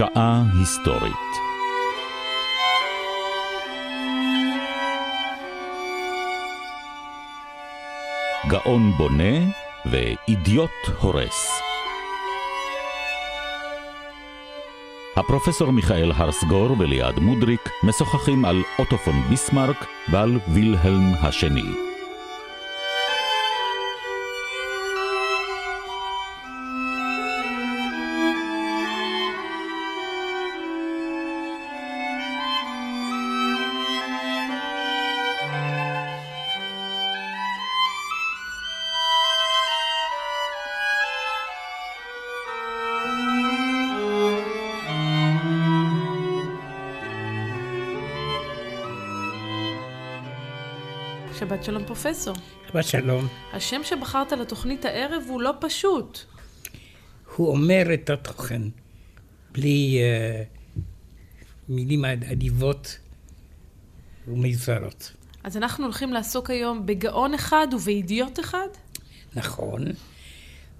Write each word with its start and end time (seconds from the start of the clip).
שעה 0.00 0.42
היסטורית 0.58 1.12
גאון 8.48 8.92
בונה 8.92 9.38
ואידיוט 9.86 10.70
הורס 11.00 11.50
הפרופסור 15.16 15.70
מיכאל 15.70 16.12
הרסגור 16.14 16.76
וליעד 16.78 17.18
מודריק 17.18 17.70
משוחחים 17.82 18.44
על 18.44 18.62
אוטו 18.78 18.98
פון 18.98 19.20
ביסמרק 19.28 19.86
ועל 20.12 20.38
וילהלם 20.48 21.14
השני. 21.22 21.89
שבת 51.60 51.66
שלום 51.66 51.84
פרופסור. 51.84 52.34
שבת 52.68 52.84
שלום. 52.84 53.28
השם 53.52 53.80
שבחרת 53.84 54.32
לתוכנית 54.32 54.84
הערב 54.84 55.22
הוא 55.28 55.42
לא 55.42 55.52
פשוט. 55.60 56.18
הוא 57.36 57.48
אומר 57.48 57.94
את 57.94 58.10
התוכן, 58.10 58.62
בלי 59.52 59.98
uh, 59.98 60.88
מילים 61.68 62.04
אדיבות 62.04 62.98
ומיוסרות. 64.28 65.12
אז 65.44 65.56
אנחנו 65.56 65.84
הולכים 65.84 66.12
לעסוק 66.12 66.50
היום 66.50 66.86
בגאון 66.86 67.34
אחד 67.34 67.66
ובאידיוט 67.72 68.40
אחד? 68.40 68.68
נכון. 69.34 69.84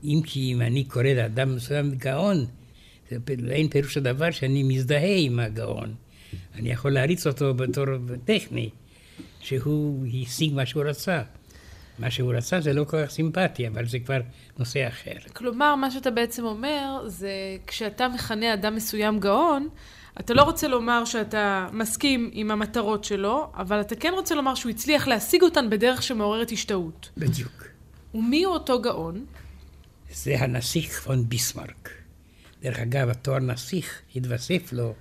אם 0.05 0.21
כי 0.25 0.53
אם 0.53 0.61
אני 0.61 0.85
קורא 0.85 1.05
לאדם 1.05 1.57
מסוים 1.57 1.91
גאון, 1.91 2.47
זה 3.11 3.17
אין 3.51 3.69
פירוש 3.69 3.97
הדבר 3.97 4.31
שאני 4.31 4.63
מזדהה 4.63 5.17
עם 5.17 5.41
הגאון. 5.41 5.95
אני 6.55 6.73
יכול 6.73 6.93
להריץ 6.93 7.27
אותו 7.27 7.55
בתור 7.55 7.85
טכני. 8.25 8.71
שהוא 9.41 10.07
השיג 10.23 10.55
מה 10.55 10.67
שהוא 10.67 10.85
רצה. 10.85 11.23
מה 11.99 12.11
שהוא 12.11 12.35
רצה 12.35 12.61
זה 12.61 12.73
לא 12.73 12.85
כל 12.85 13.05
כך 13.05 13.11
סימפטי, 13.11 13.69
אבל 13.69 13.87
זה 13.87 13.99
כבר 13.99 14.21
נושא 14.59 14.89
אחר. 14.89 15.13
כלומר, 15.33 15.75
מה 15.75 15.91
שאתה 15.91 16.11
בעצם 16.11 16.45
אומר, 16.45 17.03
זה 17.07 17.31
כשאתה 17.67 18.09
מכנה 18.09 18.55
אדם 18.55 18.75
מסוים 18.75 19.21
גאון, 19.21 19.69
אתה 20.21 20.35
לא 20.35 20.43
רוצה 20.43 20.69
לומר 20.69 21.05
שאתה 21.05 21.67
מסכים 21.73 22.31
עם 22.33 22.51
המטרות 22.51 23.05
שלו, 23.05 23.51
אבל 23.57 23.81
אתה 23.81 23.97
כן 23.97 24.13
רוצה 24.17 24.35
לומר 24.35 24.55
שהוא 24.55 24.71
הצליח 24.71 25.09
להשיג 25.09 25.43
אותן 25.43 25.71
בדרך 25.71 26.03
שמעוררת 26.03 26.53
השתאות. 26.53 27.11
בדיוק. 27.17 27.65
ומי 28.15 28.45
הוא 28.45 28.55
אותו 28.55 28.83
גאון? 28.83 29.25
זה 30.13 30.39
הנסיך 30.39 31.01
פון 31.01 31.29
ביסמרק. 31.29 31.91
דרך 32.63 32.79
אגב, 32.79 33.09
התואר 33.09 33.39
נסיך 33.39 34.01
התווסף 34.17 34.73
לו 34.73 34.95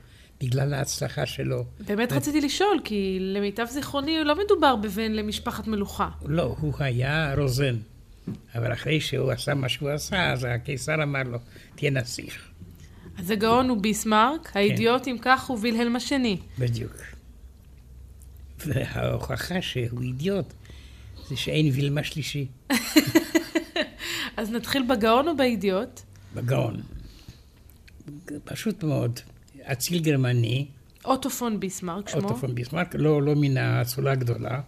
בגלל 0.44 0.74
ההצלחה 0.74 1.26
שלו. 1.26 1.66
באמת 1.88 2.12
ו... 2.12 2.16
רציתי 2.16 2.42
לשאול, 2.42 2.80
כי 2.84 3.18
למיטב 3.22 3.66
זיכרוני 3.70 4.24
לא 4.24 4.36
מדובר 4.46 4.76
בבן 4.76 5.12
למשפחת 5.12 5.68
מלוכה. 5.68 6.10
לא, 6.26 6.56
הוא 6.60 6.74
היה 6.80 7.34
רוזן. 7.38 7.76
אבל 8.56 8.74
אחרי 8.74 9.02
שהוא 9.02 9.32
עשה 9.32 9.54
מה 9.54 9.70
שהוא 9.70 9.90
עשה, 9.90 10.32
אז 10.32 10.48
הקיסר 10.50 11.04
אמר 11.04 11.24
לו, 11.24 11.38
תהיה 11.76 11.92
נסיך. 11.92 12.50
אז 13.18 13.32
הגאון 13.32 13.70
הוא 13.70 13.82
ביסמרק, 13.82 14.48
כן. 14.48 14.60
האידיוט 14.60 15.08
אם 15.08 15.18
כך 15.22 15.46
הוא 15.46 15.58
וילהלם 15.62 15.96
השני. 15.96 16.38
בדיוק. 16.60 16.94
וההוכחה 18.66 19.62
שהוא 19.62 20.02
אידיוט 20.02 20.54
זה 21.30 21.36
שאין 21.36 21.70
וילמה 21.74 22.04
שלישי. 22.04 22.48
אז 24.38 24.52
נתחיל 24.52 24.84
בגאון 24.90 25.28
או 25.28 25.38
באידיוט? 25.38 26.02
בגאון. 26.36 26.82
פשוט 28.44 28.84
מאוד. 28.84 29.20
אציל 29.72 30.00
גרמני. 30.00 30.68
אוטו 31.06 31.30
פון 31.30 31.60
ביסמרק 31.60 32.10
שמו? 32.10 32.22
אוטו 32.22 32.36
פון 32.36 32.56
ביסמרק, 32.56 32.96
לא, 32.96 33.22
לא 33.22 33.36
מן 33.36 33.58
האצולה 33.58 34.12
הגדולה. 34.12 34.62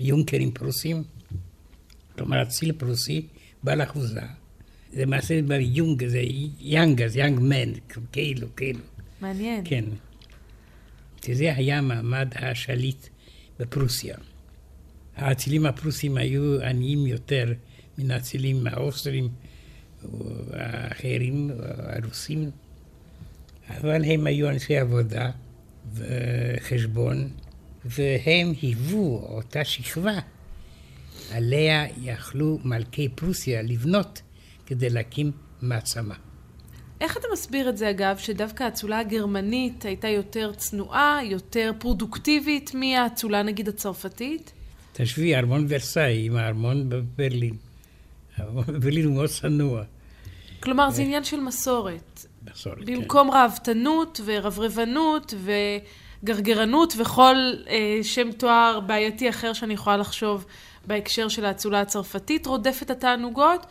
יונקרים 0.00 0.50
פרוסים, 0.50 1.02
כלומר 2.16 2.42
אציל 2.42 2.72
פרוסי, 2.72 3.26
בעל 3.62 3.82
אחוזה. 3.82 4.20
זה 4.92 5.06
מעשה 5.06 5.42
ב 5.42 5.53
jung, 5.53 6.06
זה 6.06 6.22
young, 6.60 7.06
זה 7.06 7.18
young 7.18 7.38
man, 7.40 7.72
כאילו, 8.12 8.56
כאילו. 8.56 8.80
מעניין. 9.20 9.62
כן. 9.64 9.84
שזה 11.26 11.54
היה 11.56 11.80
מעמד 11.80 12.28
השליט 12.34 13.06
בפרוסיה. 13.58 14.16
האצילים 15.16 15.66
הפרוסים 15.66 16.16
היו 16.16 16.62
עניים 16.62 17.06
יותר 17.06 17.52
מן 17.98 18.10
האצילים 18.10 18.66
האוסטרים, 18.66 19.28
האחרים, 20.52 21.50
הרוסים. 21.78 22.50
אבל 23.68 24.04
הם 24.04 24.26
היו 24.26 24.48
אנשי 24.48 24.78
עבודה 24.78 25.30
וחשבון, 25.94 27.28
והם 27.84 28.52
היוו 28.62 29.22
אותה 29.28 29.64
שכבה 29.64 30.18
עליה 31.32 31.86
יכלו 32.02 32.58
מלכי 32.64 33.08
פרוסיה 33.08 33.62
לבנות 33.62 34.22
כדי 34.66 34.90
להקים 34.90 35.32
מעצמה. 35.62 36.14
איך 37.00 37.16
אתה 37.16 37.26
מסביר 37.32 37.68
את 37.68 37.78
זה 37.78 37.90
אגב, 37.90 38.18
שדווקא 38.18 38.64
האצולה 38.64 38.98
הגרמנית 38.98 39.84
הייתה 39.84 40.08
יותר 40.08 40.52
צנועה, 40.56 41.20
יותר 41.24 41.72
פרודוקטיבית 41.78 42.74
מהאצולה 42.74 43.42
נגיד 43.42 43.68
הצרפתית? 43.68 44.52
תשווי, 44.92 45.36
ארמון 45.36 45.66
ורסאי 45.68 46.26
עם 46.26 46.36
הארמון 46.36 46.88
בברלין. 46.88 47.54
הארמון 48.36 48.64
בברלין 48.66 49.04
הוא 49.04 49.14
מאוד 49.14 49.28
צנוע. 49.28 49.82
כלומר, 50.60 50.90
זה 50.90 51.02
עניין 51.02 51.24
של 51.24 51.40
מסורת. 51.40 52.26
מסורת, 52.54 52.78
כן. 52.78 52.84
במקום 52.84 53.30
ראוותנות 53.30 54.20
ורברבנות 54.24 55.34
וגרגרנות 56.22 56.94
וכל 56.98 57.36
אה, 57.68 57.98
שם 58.02 58.32
תואר 58.32 58.80
בעייתי 58.86 59.28
אחר 59.28 59.52
שאני 59.52 59.74
יכולה 59.74 59.96
לחשוב 59.96 60.46
בהקשר 60.86 61.28
של 61.28 61.44
האצולה 61.44 61.80
הצרפתית, 61.80 62.46
רודפת 62.46 62.90
התענוגות, 62.90 63.66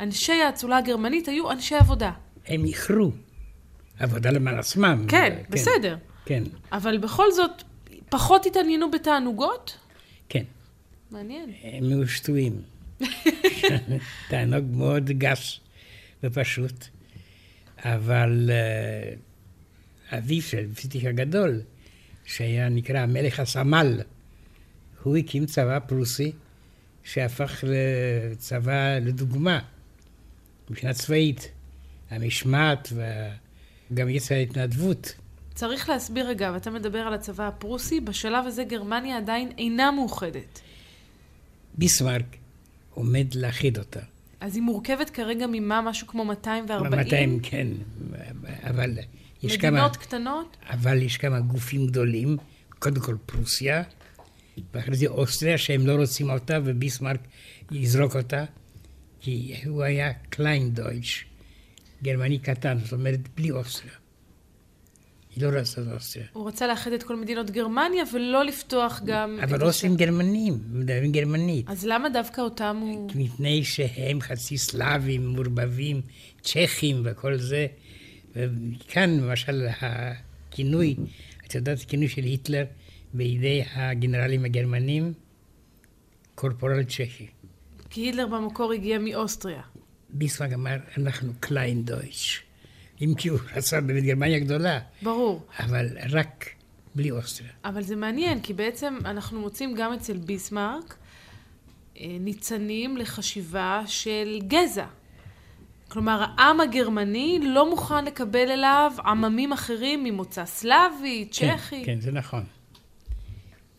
אנשי 0.00 0.32
האצולה 0.32 0.78
הגרמנית 0.78 1.28
היו 1.28 1.50
אנשי 1.50 1.74
עבודה. 1.74 2.10
הם 2.46 2.64
איחרו. 2.64 3.10
עבודה 3.98 4.30
למען 4.30 4.58
עצמם. 4.58 5.04
כן, 5.08 5.34
כן, 5.36 5.42
בסדר. 5.50 5.96
כן. 6.24 6.44
אבל 6.72 6.98
בכל 6.98 7.32
זאת, 7.32 7.62
פחות 8.08 8.46
התעניינו 8.46 8.90
בתענוגות? 8.90 9.78
כן. 10.28 10.44
מעניין. 11.10 11.52
הם 11.62 11.84
היו 11.84 12.08
שטויים. 12.08 12.62
תענוג 14.30 14.64
מאוד 14.70 15.10
גס 15.10 15.60
ופשוט. 16.22 16.88
אבל 17.84 18.50
uh, 18.50 20.16
אביו 20.16 20.42
של 20.42 20.74
פיטיך 20.74 21.04
הגדול, 21.04 21.60
שהיה 22.24 22.68
נקרא 22.68 22.98
המלך 22.98 23.40
הסמל, 23.40 24.00
הוא 25.02 25.16
הקים 25.16 25.46
צבא 25.46 25.78
פרוסי 25.78 26.32
שהפך 27.04 27.64
לצבא 27.66 28.98
לדוגמה 28.98 29.60
מבחינה 30.70 30.94
צבאית, 30.94 31.50
המשמעת 32.10 32.92
וגם 33.90 34.08
יצא 34.08 34.34
ההתנדבות. 34.34 35.14
צריך 35.54 35.88
להסביר 35.88 36.28
רגע, 36.28 36.50
ואתה 36.54 36.70
מדבר 36.70 36.98
על 36.98 37.14
הצבא 37.14 37.48
הפרוסי, 37.48 38.00
בשלב 38.00 38.46
הזה 38.46 38.64
גרמניה 38.64 39.16
עדיין 39.16 39.50
אינה 39.58 39.90
מאוחדת. 39.90 40.60
ביסמרק 41.74 42.36
עומד 42.94 43.34
לאחד 43.34 43.78
אותה. 43.78 44.00
אז 44.40 44.54
היא 44.54 44.62
מורכבת 44.62 45.10
כרגע 45.10 45.46
ממה? 45.46 45.80
משהו 45.80 46.06
כמו 46.06 46.24
240? 46.24 47.00
200, 47.00 47.40
כן. 47.42 47.68
אבל 48.62 48.98
יש 49.42 49.56
מדינות 49.56 49.60
כמה... 49.60 49.70
מדינות 49.70 49.96
קטנות? 49.96 50.56
אבל 50.70 51.02
יש 51.02 51.16
כמה 51.16 51.40
גופים 51.40 51.86
גדולים. 51.86 52.36
קודם 52.78 53.00
כל 53.00 53.16
פרוסיה, 53.26 53.82
ואחרי 54.74 54.96
זה 54.96 55.06
אוסטריה, 55.06 55.58
שהם 55.58 55.86
לא 55.86 55.92
רוצים 55.92 56.30
אותה, 56.30 56.58
וביסמרק 56.64 57.20
יזרוק 57.70 58.16
אותה, 58.16 58.44
כי 59.20 59.54
הוא 59.66 59.82
היה 59.82 60.12
קליין 60.12 60.70
דויטש, 60.70 61.24
גרמני 62.02 62.38
קטן, 62.38 62.78
זאת 62.84 62.92
אומרת, 62.92 63.20
בלי 63.36 63.50
אוסטריה. 63.50 63.92
היא 65.38 65.52
לא 65.52 65.58
רצתה 65.58 65.82
את 65.82 65.86
אוסטריה. 65.94 66.26
הוא 66.32 66.48
רצה 66.48 66.66
לאחד 66.66 66.92
את 66.92 67.02
כל 67.02 67.16
מדינות 67.16 67.50
גרמניה 67.50 68.04
ולא 68.12 68.44
לפתוח 68.44 69.00
גם... 69.04 69.38
אבל 69.42 69.64
אוסטרים 69.64 69.96
גרמנים, 69.96 70.54
מדברים 70.72 71.12
גרמנית. 71.12 71.68
אז 71.68 71.86
למה 71.86 72.08
דווקא 72.08 72.40
אותם 72.40 72.76
הוא... 72.80 73.10
מפני 73.14 73.64
שהם 73.64 74.20
חצי 74.20 74.58
סלאבים, 74.58 75.26
מעורבבים, 75.26 76.00
צ'כים 76.42 77.02
וכל 77.04 77.36
זה. 77.36 77.66
וכאן 78.36 79.10
למשל 79.10 79.66
הכינוי, 79.80 80.96
את 81.46 81.54
יודעת, 81.54 81.80
הכינוי 81.80 82.08
של 82.08 82.22
היטלר 82.22 82.64
בידי 83.14 83.62
הגנרלים 83.74 84.44
הגרמנים, 84.44 85.12
קורפורל 86.34 86.84
צ'כי. 86.84 87.26
כי 87.90 88.00
היטלר 88.00 88.26
במקור 88.26 88.72
הגיע 88.72 88.98
מאוסטריה. 88.98 89.62
ביסמרק 90.10 90.52
אמר, 90.52 90.76
אנחנו 90.98 91.32
klein 91.40 91.84
deutsch. 91.84 92.47
אם 93.02 93.14
כי 93.18 93.28
הוא 93.28 93.38
רצה 93.54 93.80
באמת 93.80 94.02
גרמניה 94.02 94.38
גדולה, 94.38 94.78
ברור. 95.02 95.46
אבל 95.58 95.88
רק 96.10 96.44
בלי 96.94 97.10
אוסטריה. 97.10 97.50
אבל 97.64 97.82
זה 97.82 97.96
מעניין, 97.96 98.40
כי 98.40 98.52
בעצם 98.52 98.98
אנחנו 99.04 99.40
מוצאים 99.40 99.74
גם 99.74 99.92
אצל 99.92 100.16
ביסמרק 100.16 100.96
אה, 102.00 102.06
ניצנים 102.20 102.96
לחשיבה 102.96 103.82
של 103.86 104.38
גזע. 104.48 104.86
כלומר, 105.88 106.24
העם 106.36 106.60
הגרמני 106.60 107.40
לא 107.42 107.70
מוכן 107.70 108.04
לקבל 108.04 108.50
אליו 108.50 108.92
עממים 109.04 109.52
אחרים 109.52 110.04
ממוצא 110.04 110.44
סלאבי, 110.44 111.28
צ'כי. 111.30 111.46
כן, 111.46 111.84
כן, 111.84 112.00
זה 112.00 112.12
נכון. 112.12 112.44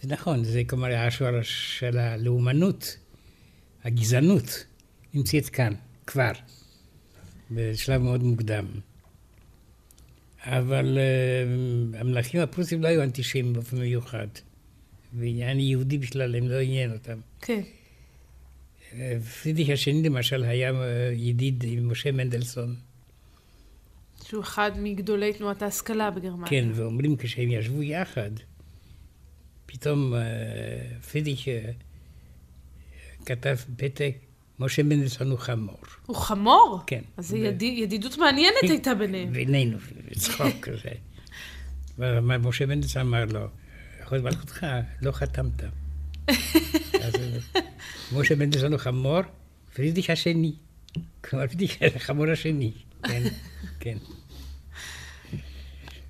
זה 0.01 0.13
נכון, 0.13 0.43
זה 0.43 0.61
כלומר 0.69 0.95
השורש 0.95 1.79
של 1.79 1.97
הלאומנות, 1.97 2.97
הגזענות, 3.83 4.65
נמצאת 5.13 5.49
כאן, 5.49 5.73
כבר, 6.07 6.31
בשלב 7.51 8.01
מאוד 8.01 8.23
מוקדם. 8.23 8.65
אבל 10.43 10.97
uh, 10.97 11.97
המלכים 11.97 12.41
הפרוסים 12.41 12.83
לא 12.83 12.87
היו 12.87 13.03
אנטישמים 13.03 13.53
באופן 13.53 13.77
מיוחד. 13.77 14.27
ועניין 15.13 15.59
יהודי 15.59 15.97
בכלל, 15.97 16.35
הם 16.35 16.47
לא 16.47 16.55
עניין 16.55 16.91
אותם. 16.93 17.19
כן. 17.41 17.61
פרידריך 19.41 19.69
השני 19.69 20.03
למשל 20.03 20.43
היה 20.43 20.71
אה, 20.71 21.11
ידיד 21.13 21.63
עם 21.67 21.91
משה 21.91 22.11
מנדלסון. 22.11 22.75
שהוא 24.25 24.43
אחד 24.43 24.71
מגדולי 24.79 25.33
תנועת 25.33 25.61
ההשכלה 25.61 26.11
בגרמניה. 26.11 26.49
כן, 26.49 26.69
ואומרים 26.73 27.15
כשהם 27.17 27.51
ישבו 27.51 27.83
יחד, 27.83 28.31
פתאום 29.65 30.13
אה, 30.13 30.19
פרידריך 31.11 31.47
אה, 31.47 31.71
כתב 33.25 33.55
פתק, 33.77 34.15
משה 34.59 34.83
מנדלסון 34.83 35.31
הוא 35.31 35.39
חמור. 35.39 35.79
הוא 36.05 36.15
חמור? 36.15 36.79
כן. 36.87 37.01
אז 37.17 37.33
ו... 37.33 37.37
יד... 37.37 37.61
ידידות 37.61 38.17
מעניינת 38.17 38.55
הייתה 38.61 38.95
ביניהם. 38.95 39.33
בינינו, 39.33 39.77
צחוק 40.17 40.55
כזה. 40.61 40.89
ומשה 41.97 42.65
מנדלסון 42.65 43.01
אמר 43.01 43.25
לו, 43.25 43.47
יכול 44.03 44.19
מלכותך, 44.19 44.65
לא 45.01 45.11
חתמת. 45.11 45.63
אז 47.03 47.13
משה 48.13 48.35
מנדלסון 48.35 48.71
הוא 48.71 48.79
חמור, 48.79 49.21
פרידריך 49.73 50.09
השני. 50.09 50.53
כלומר, 51.21 51.47
פרידריך 51.47 51.95
החמור 51.95 52.29
השני. 52.29 52.71
כן, 53.03 53.23
כן. 53.79 53.97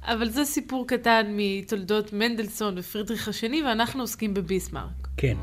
אבל 0.04 0.30
זה 0.30 0.46
סיפור 0.46 0.88
קטן 0.88 1.26
מתולדות 1.30 2.14
מנדלסון 2.14 2.78
ופרידריך 2.78 3.28
השני, 3.28 3.64
ואנחנו 3.64 4.02
עוסקים 4.02 4.34
בביסמרק. 4.34 5.08
כן. 5.18 5.38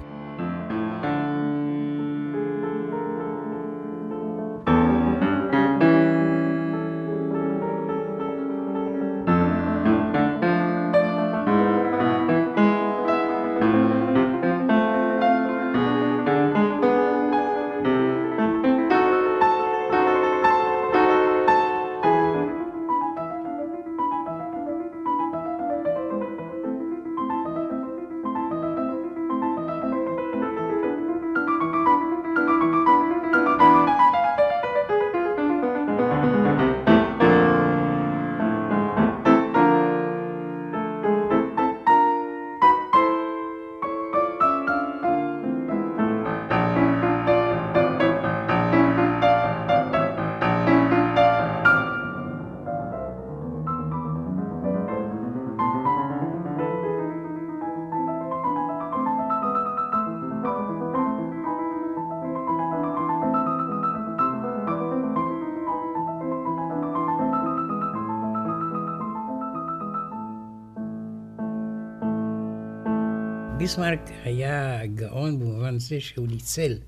ביסמרק 73.66 74.00
היה 74.24 74.86
גאון 74.86 75.38
במובן 75.38 75.78
זה 75.78 76.00
שהוא 76.00 76.28
ניצל 76.28 76.78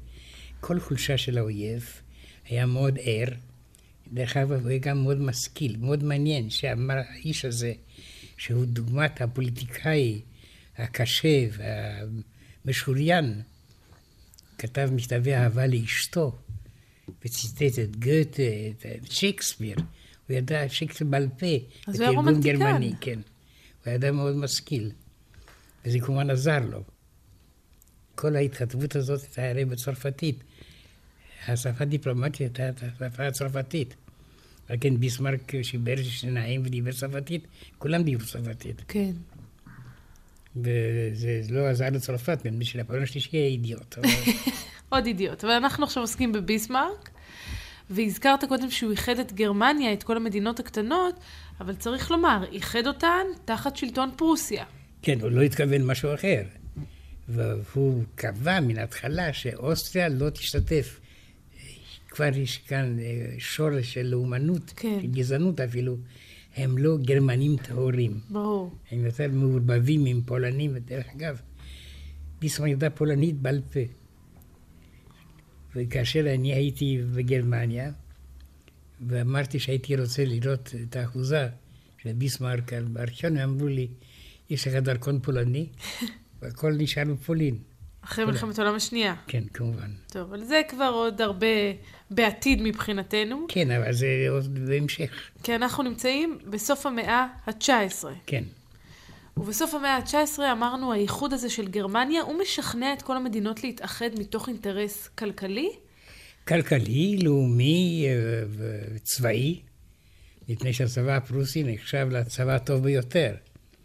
כל 0.61 0.81
חולשה 0.81 1.19
של 1.19 1.39
האויב, 1.39 2.01
היה 2.49 2.67
מאוד 2.67 2.99
ער. 3.03 3.29
דרך 4.13 4.37
אגב, 4.37 4.53
הוא 4.53 4.69
היה 4.69 4.79
גם 4.79 5.03
מאוד 5.03 5.21
משכיל, 5.21 5.77
מאוד 5.77 6.05
מעניין 6.05 6.51
שאמר 6.51 6.95
האיש 6.95 7.45
הזה, 7.45 7.73
שהוא 8.37 8.65
דוגמת 8.65 9.21
הפוליטיקאי 9.21 10.21
הקשה 10.77 11.47
והמשוריין, 12.65 13.43
כתב 14.59 14.89
מכתבי 14.93 15.35
אהבה 15.35 15.67
לאשתו, 15.67 16.39
וציטט 17.25 17.79
את 17.79 17.97
גוטה, 17.97 18.43
את 18.71 19.11
שייקספיר. 19.11 19.77
הוא 20.29 20.37
ידע 20.37 20.69
שייקספיר 20.69 21.07
בעל 21.07 21.29
פה. 21.39 21.47
אז 21.87 22.01
הוא 22.01 22.09
היה 22.09 22.17
רומנטיקן. 22.17 22.59
גרמני, 22.59 22.93
כן. 23.01 23.21
הוא 23.85 23.93
היה 24.03 24.13
מאוד 24.13 24.37
משכיל. 24.37 24.91
וזה 25.89 26.01
כמובן 26.01 26.31
עזר 26.31 26.59
לו. 26.71 26.83
כל 28.15 28.37
ההתכתבות 28.37 28.97
הזאת 28.97 29.23
הייתה 29.23 29.51
הרי 29.51 29.65
בצרפתית. 29.65 30.45
השפה 31.49 31.85
הדיפלומטית 31.85 32.41
הייתה 32.41 32.87
השפה 33.01 33.27
הצרפתית. 33.27 33.95
רק 34.71 34.79
כן 34.81 34.97
ביסמרק 34.97 35.53
שיבר 35.63 35.95
שניים 36.03 36.63
ודיבר 36.65 36.93
צרפתית, 36.93 37.47
כולם 37.79 38.03
דיברו 38.03 38.27
צרפתית. 38.27 38.83
כן. 38.89 39.13
וזה 40.57 41.41
לא 41.51 41.69
עזר 41.69 41.91
לצרפת, 41.91 42.39
מפני 42.45 42.65
שלפעמים 42.65 43.03
השלישי 43.03 43.37
היה 43.37 43.47
אידיוט. 43.47 43.99
עוד 44.89 45.07
אידיוט. 45.07 45.45
אבל 45.45 45.53
אנחנו 45.53 45.85
עכשיו 45.85 46.03
עוסקים 46.03 46.33
בביסמרק, 46.33 47.11
והזכרת 47.91 48.45
קודם 48.45 48.71
שהוא 48.71 48.91
איחד 48.91 49.19
את 49.19 49.33
גרמניה, 49.33 49.93
את 49.93 50.03
כל 50.03 50.17
המדינות 50.17 50.61
הקטנות, 50.61 51.15
אבל 51.61 51.75
צריך 51.75 52.11
לומר, 52.11 52.45
איחד 52.53 52.87
אותן 52.87 53.27
תחת 53.45 53.77
שלטון 53.77 54.11
פרוסיה. 54.17 54.65
כן, 55.03 55.21
הוא 55.21 55.31
לא 55.31 55.43
התכוון 55.43 55.87
משהו 55.87 56.15
אחר. 56.15 56.43
והוא 57.29 58.05
קבע 58.15 58.61
מן 58.61 58.79
ההתחלה 58.79 59.33
שאוסטריה 59.33 60.09
לא 60.09 60.31
תשתתף. 60.31 61.01
כבר 62.09 62.37
יש 62.37 62.59
כאן 62.59 62.99
אה, 62.99 63.35
שורש 63.39 63.95
של 63.95 64.07
לאומנות, 64.07 64.73
כן. 64.77 64.99
של 65.01 65.07
גזענות 65.07 65.61
אפילו. 65.61 65.97
הם 66.57 66.79
לא 66.79 66.97
גרמנים 67.03 67.57
טהורים. 67.57 68.21
ברור. 68.31 68.75
הם 68.91 69.05
יותר 69.05 69.29
מעורבבים 69.33 70.07
עם 70.07 70.23
פולנים, 70.27 70.71
ודרך 70.75 71.07
אגב, 71.17 71.41
ביסמן 72.41 72.69
ידע 72.69 72.91
פולנית 72.91 73.37
בעל 73.37 73.61
פה. 73.73 73.81
וכאשר 75.77 76.35
אני 76.35 76.55
הייתי 76.55 77.03
בגרמניה, 77.15 77.91
ואמרתי 79.07 79.59
שהייתי 79.59 79.97
רוצה 79.97 80.25
לראות 80.25 80.75
את 80.83 80.97
האחוזה 80.97 81.49
של 82.03 82.13
ביסמרק 82.13 82.73
בארכיון, 82.73 83.37
אמרו 83.37 83.67
לי, 83.67 83.89
יש 84.51 84.67
לך 84.67 84.75
דרכון 84.75 85.21
פולני, 85.21 85.67
והכל 86.43 86.73
נשאר 86.79 87.05
בפולין. 87.05 87.59
אחרי 88.01 88.25
מלחמת 88.25 88.59
העולם 88.59 88.75
השנייה. 88.75 89.15
כן, 89.27 89.43
כמובן. 89.55 89.91
טוב, 90.07 90.23
אבל 90.23 90.45
זה 90.45 90.63
כבר 90.69 90.91
עוד 90.95 91.21
הרבה 91.21 91.47
בעתיד 92.11 92.63
מבחינתנו. 92.63 93.47
כן, 93.49 93.71
אבל 93.71 93.93
זה 93.93 94.27
עוד 94.31 94.59
בהמשך. 94.69 95.11
כי 95.43 95.55
אנחנו 95.55 95.83
נמצאים 95.83 96.39
בסוף 96.47 96.87
המאה 96.87 97.27
ה-19. 97.47 98.05
כן. 98.27 98.45
ובסוף 99.37 99.75
המאה 99.75 99.97
ה-19 99.97 100.39
אמרנו, 100.53 100.93
האיחוד 100.93 101.33
הזה 101.33 101.51
של 101.51 101.69
גרמניה, 101.69 102.23
הוא 102.23 102.41
משכנע 102.43 102.93
את 102.93 103.03
כל 103.03 103.17
המדינות 103.17 103.65
להתאחד 103.65 104.11
מתוך 104.19 104.49
אינטרס 104.49 105.09
כלכלי? 105.09 105.71
כלכלי, 106.49 107.19
לאומי 107.23 108.07
אה, 108.09 108.43
וצבאי, 108.95 109.61
מפני 110.49 110.73
שהצבא 110.73 111.17
הפרוסי 111.17 111.63
נחשב 111.65 112.09
לצבא 112.11 112.55
הטוב 112.55 112.83
ביותר. 112.83 113.35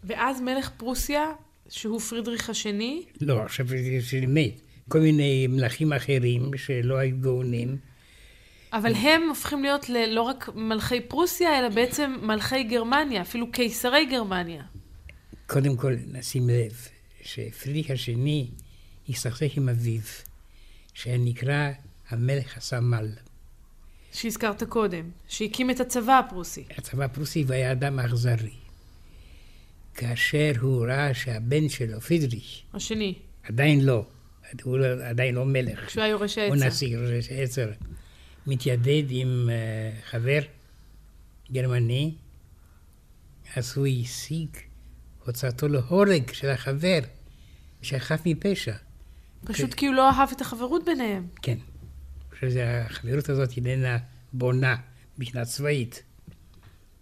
ואז 0.04 0.40
מלך 0.40 0.70
פרוסיה, 0.76 1.32
שהוא 1.68 2.00
פרידריך 2.00 2.50
השני? 2.50 3.02
לא, 3.20 3.42
עכשיו 3.42 3.66
השני 3.98 4.26
מת. 4.26 4.60
כל 4.88 5.00
מיני 5.00 5.46
מלכים 5.46 5.92
אחרים 5.92 6.50
שלא 6.56 6.96
היו 6.96 7.16
גאונים. 7.20 7.76
אבל 8.72 8.94
הם 8.94 9.28
הופכים 9.28 9.62
להיות 9.62 9.88
לא 9.88 10.22
רק 10.22 10.48
מלכי 10.54 11.00
פרוסיה, 11.00 11.58
אלא 11.58 11.68
בעצם 11.68 12.16
מלכי 12.22 12.62
גרמניה, 12.62 13.22
אפילו 13.22 13.52
קיסרי 13.52 14.06
גרמניה. 14.06 14.62
קודם 15.46 15.76
כל, 15.76 15.94
נשים 16.12 16.48
לב 16.48 16.88
שפרידריך 17.22 17.90
השני 17.90 18.48
הסתכסך 19.08 19.56
עם 19.56 19.68
אביו, 19.68 20.00
שנקרא 20.94 21.70
המלך 22.08 22.56
הסמל. 22.56 23.08
שהזכרת 24.12 24.62
קודם, 24.62 25.10
שהקים 25.28 25.70
את 25.70 25.80
הצבא 25.80 26.18
הפרוסי. 26.18 26.64
הצבא 26.78 27.04
הפרוסי 27.04 27.44
והיה 27.46 27.72
אדם 27.72 27.98
אכזרי. 27.98 28.63
כאשר 29.94 30.52
הוא 30.60 30.86
ראה 30.86 31.14
שהבן 31.14 31.68
שלו, 31.68 32.00
פרידריך, 32.00 32.60
השני, 32.74 33.14
עדיין 33.42 33.84
לא, 33.84 34.06
הוא 34.62 34.78
לא- 34.78 35.04
עדיין 35.04 35.34
לא 35.34 35.44
מלך, 35.46 35.86
כשהוא 35.86 36.02
היה 36.02 36.10
יורש 36.10 36.38
הוא 36.38 36.44
העצה. 36.44 36.66
נשיא 36.66 36.98
ראש 36.98 37.28
עשר, 37.30 37.72
מתיידד 38.46 39.02
עם 39.08 39.48
אה, 39.52 40.00
חבר 40.10 40.40
גרמני, 41.52 42.14
אז 43.56 43.76
הוא 43.76 43.86
השיג 43.86 44.48
הוצאתו 45.24 45.68
להורג 45.68 46.32
של 46.32 46.50
החבר, 46.50 46.98
שחף 47.82 48.20
מפשע. 48.26 48.74
פשוט 49.44 49.74
כי 49.74 49.86
הוא 49.86 49.94
לא 49.94 50.10
אהב 50.10 50.28
את 50.36 50.40
החברות 50.40 50.84
ביניהם. 50.84 51.26
כן. 51.42 51.58
שהחברות 52.40 53.28
הזאת 53.28 53.56
איננה 53.56 53.98
בונה 54.32 54.76
מבחינה 55.18 55.44
צבאית. 55.44 56.02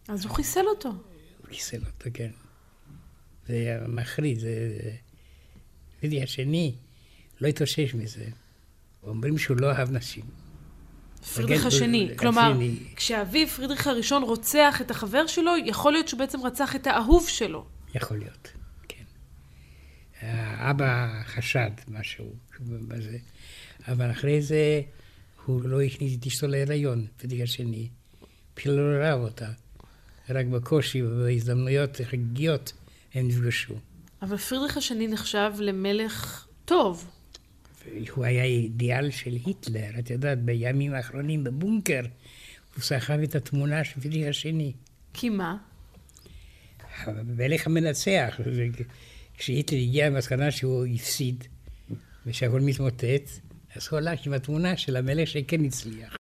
אז 0.09 0.25
הוא 0.25 0.35
חיסל 0.35 0.61
אותו. 0.67 0.89
הוא 0.89 1.47
חיסל 1.49 1.79
אותו, 1.79 2.11
כן. 2.15 2.31
זה 3.47 3.55
היה 3.55 3.81
מחריד, 3.89 4.39
זה... 4.39 4.51
פרידי 6.01 6.23
השני 6.23 6.75
לא 7.41 7.49
התאושש 7.49 7.95
מזה. 7.95 8.25
אומרים 9.03 9.39
שהוא 9.39 9.57
לא 9.61 9.71
אהב 9.71 9.91
נשים. 9.91 10.25
פרידריך 11.35 11.67
השני. 11.67 12.11
כלומר, 12.17 12.53
השני. 12.53 12.77
כשאביו 12.97 13.49
פרידריך 13.49 13.87
הראשון 13.87 14.23
רוצח 14.23 14.81
את 14.81 14.91
החבר 14.91 15.27
שלו, 15.27 15.53
יכול 15.65 15.93
להיות 15.93 16.09
שהוא 16.09 16.19
בעצם 16.19 16.47
רצח 16.47 16.77
את 16.77 16.87
האהוב 16.87 17.29
שלו. 17.29 17.67
יכול 17.95 18.19
להיות, 18.19 18.53
כן. 18.89 19.05
האבא 20.21 21.23
חשד 21.25 21.71
משהו 21.89 22.33
בזה, 22.61 23.19
אבל 23.89 24.11
אחרי 24.11 24.43
זה 24.43 24.81
הוא 25.47 25.63
לא 25.63 25.83
הכניס 25.83 26.19
את 26.19 26.27
אשתו 26.27 26.47
להיריון, 26.47 27.07
פרידי 27.17 27.43
השני. 27.43 27.89
בכלל 28.57 28.73
לא 28.73 29.03
ראה 29.03 29.13
אותה. 29.13 29.49
רק 30.29 30.47
בקושי 30.47 31.03
ובהזדמנויות 31.03 32.01
חגיגיות 32.05 32.73
הם 33.15 33.29
נפגשו. 33.29 33.75
אבל 34.23 34.37
פרידריך 34.37 34.77
השני 34.77 35.09
נחשב 35.09 35.53
למלך 35.59 36.47
טוב. 36.65 37.11
הוא 38.11 38.25
היה 38.25 38.45
אידיאל 38.45 39.11
של 39.11 39.37
היטלר, 39.47 39.99
את 39.99 40.11
יודעת, 40.11 40.43
בימים 40.43 40.95
האחרונים 40.95 41.45
בבונקר, 41.45 42.03
הוא 42.75 42.83
סחב 42.83 43.19
את 43.19 43.35
התמונה 43.35 43.85
של 43.85 44.01
פרידריך 44.01 44.29
השני. 44.29 44.73
כי 45.15 45.29
מה? 45.29 45.57
המלך 47.05 47.67
המנצח. 47.67 48.41
כשהיטלר 49.39 49.79
הגיע 49.79 50.11
למסקנה 50.11 50.51
שהוא 50.51 50.87
הפסיד 50.95 51.45
ושהכול 52.27 52.61
מתמוטט, 52.61 53.31
אז 53.77 53.89
הוא 53.91 53.99
הלך 53.99 54.27
עם 54.27 54.33
התמונה 54.33 54.77
של 54.77 54.97
המלך 54.97 55.29
שכן 55.29 55.65
הצליח. 55.65 56.17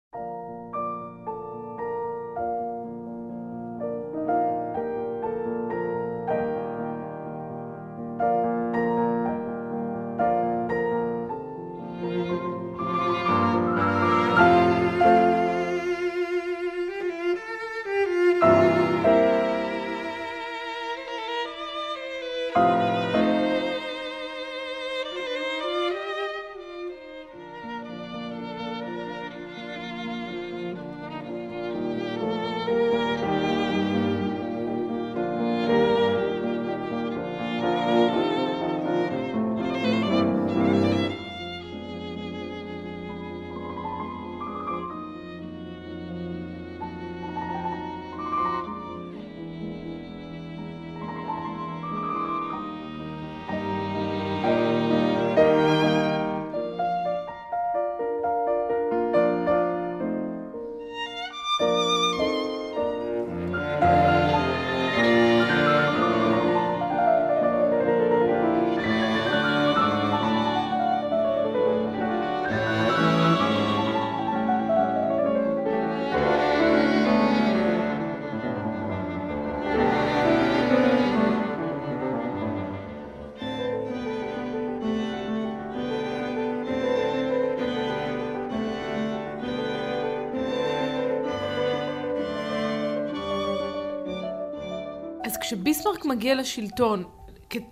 כשביסמרק 95.48 96.04
מגיע 96.04 96.34
לשלטון, 96.34 97.04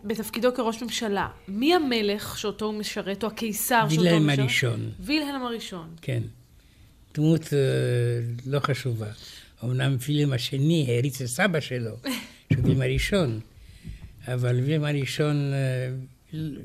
בתפקידו 0.04 0.54
כראש 0.54 0.82
ממשלה, 0.82 1.28
מי 1.48 1.74
המלך 1.74 2.38
שאותו 2.38 2.64
הוא 2.64 2.74
משרת, 2.74 3.22
או 3.22 3.28
הקיסר 3.28 3.88
שאותו 3.88 4.00
הוא 4.00 4.08
וילהלם 4.08 4.26
משרת? 4.26 4.38
הראשון, 4.38 4.90
וילהלם 5.00 5.42
הראשון. 5.42 5.88
כן. 6.02 6.22
דמות 7.14 7.52
אה, 7.52 7.58
לא 8.46 8.60
חשובה. 8.60 9.06
אמנם 9.64 9.96
וילם 10.08 10.32
השני 10.32 10.86
העריץ 10.88 11.20
את 11.20 11.26
סבא 11.26 11.60
שלו, 11.60 11.90
שהוא 12.52 12.64
וילם 12.64 12.82
הראשון, 12.82 13.40
אבל 14.28 14.60
וילם 14.60 14.84
הראשון 14.84 15.52
אה, 15.52 15.88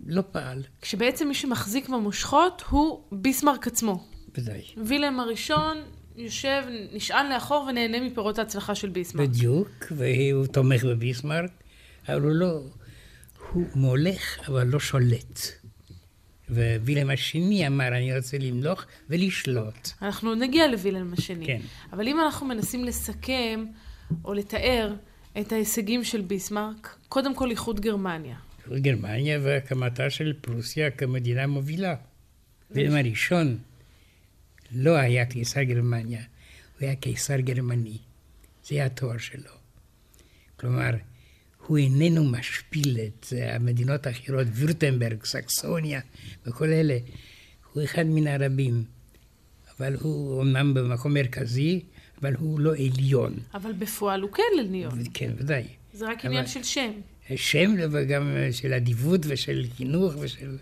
לא 0.07 0.23
פעל, 0.31 0.63
כשבעצם 0.81 1.27
מי 1.27 1.33
שמחזיק 1.33 1.89
במושכות 1.89 2.63
הוא 2.69 3.01
ביסמרק 3.11 3.67
עצמו. 3.67 4.07
ודאי. 4.37 4.61
וילהלם 4.85 5.19
הראשון 5.19 5.77
יושב, 6.15 6.63
נשען 6.93 7.31
לאחור 7.31 7.65
ונהנה 7.69 7.99
מפירות 7.99 8.39
ההצלחה 8.39 8.75
של 8.75 8.89
ביסמרק. 8.89 9.29
בדיוק, 9.29 9.69
והוא 9.91 10.45
תומך 10.47 10.83
בביסמרק, 10.83 11.51
אבל 12.09 12.21
הוא 12.21 12.31
לא, 12.31 12.61
הוא 13.51 13.65
מולך 13.75 14.39
אבל 14.47 14.67
לא 14.67 14.79
שולט. 14.79 15.39
ווילם 16.49 17.09
השני 17.09 17.67
אמר, 17.67 17.87
אני 17.87 18.17
רוצה 18.17 18.37
למלוך 18.37 18.85
ולשלוט. 19.09 19.89
אנחנו 20.01 20.35
נגיע 20.35 20.67
לווילהלם 20.67 21.13
השני. 21.13 21.45
כן. 21.45 21.59
אבל 21.93 22.07
אם 22.07 22.19
אנחנו 22.19 22.47
מנסים 22.47 22.83
לסכם 22.83 23.65
או 24.25 24.33
לתאר 24.33 24.93
את 25.39 25.51
ההישגים 25.51 26.03
של 26.03 26.21
ביסמרק, 26.21 26.95
קודם 27.09 27.35
כל 27.35 27.49
איחוד 27.49 27.79
גרמניה. 27.79 28.35
גרמניה 28.69 29.39
והקמתה 29.43 30.09
של 30.09 30.33
פרוסיה 30.41 30.91
כמדינה 30.91 31.47
מובילה. 31.47 31.95
וילם 32.71 32.95
הראשון 32.95 33.57
לא 34.71 34.95
היה 34.95 35.25
קיסר 35.25 35.63
גרמניה, 35.63 36.21
הוא 36.79 36.87
היה 36.87 36.95
קיסר 36.95 37.39
גרמני. 37.39 37.97
זה 38.63 38.75
היה 38.75 38.85
התואר 38.85 39.17
שלו. 39.17 39.51
כלומר, 40.55 40.91
הוא 41.67 41.77
איננו 41.77 42.23
משפיל 42.23 42.99
את 42.99 43.33
אה, 43.33 43.55
המדינות 43.55 44.07
האחרות, 44.07 44.47
וירטנברג, 44.51 45.23
סקסוניה 45.23 46.01
וכל 46.45 46.69
אלה. 46.69 46.97
הוא 47.73 47.83
אחד 47.83 48.03
מן 48.05 48.27
הרבים. 48.27 48.83
אבל 49.77 49.95
הוא 50.01 50.39
אומנם 50.39 50.73
במקום 50.73 51.13
מרכזי, 51.13 51.81
אבל 52.21 52.33
הוא 52.35 52.59
לא 52.59 52.73
עליון. 52.75 53.33
אבל 53.53 53.73
בפועל 53.73 54.21
הוא 54.21 54.31
כן 54.31 54.43
עליון. 54.59 55.03
כן, 55.13 55.31
ודאי. 55.37 55.63
זה 55.93 56.05
רק 56.09 56.25
עניין 56.25 56.47
של 56.47 56.63
שם. 56.63 56.91
שם 57.35 57.75
וגם 57.91 58.35
של 58.51 58.73
אדיבות 58.73 59.21
ושל 59.27 59.65
חינוך 59.77 60.13
ושל... 60.19 60.57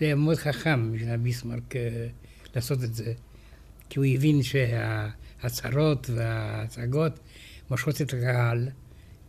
זה 0.00 0.14
מאוד 0.14 0.36
חכם 0.36 0.92
בשביל 0.92 1.16
ביסמרק 1.16 1.76
אה, 1.76 2.06
לעשות 2.54 2.84
את 2.84 2.94
זה. 2.94 3.12
כי 3.88 3.98
הוא 3.98 4.06
הבין 4.14 4.42
שההצהרות 4.42 6.10
וההצגות 6.14 7.12
מושכות 7.70 8.02
את 8.02 8.14
הקהל, 8.14 8.68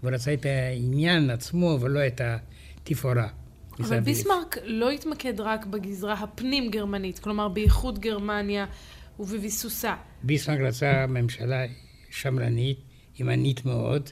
והוא 0.03 0.13
רצה 0.13 0.33
את 0.33 0.45
העניין 0.45 1.29
עצמו 1.29 1.77
ולא 1.81 2.07
את 2.07 2.21
התפאורה. 2.23 3.27
אבל. 3.79 3.99
ביסמרק 3.99 4.57
לא 4.63 4.89
התמקד 4.89 5.39
רק 5.39 5.65
בגזרה 5.65 6.13
הפנים-גרמנית, 6.13 7.19
כלומר 7.19 7.47
באיחוד 7.47 7.99
גרמניה 7.99 8.65
ובביסוסה. 9.19 9.95
ביסמרק 10.23 10.59
רצה 10.59 11.05
ממשלה 11.07 11.65
שמרנית, 12.09 12.77
ימנית 13.19 13.65
מאוד, 13.65 14.09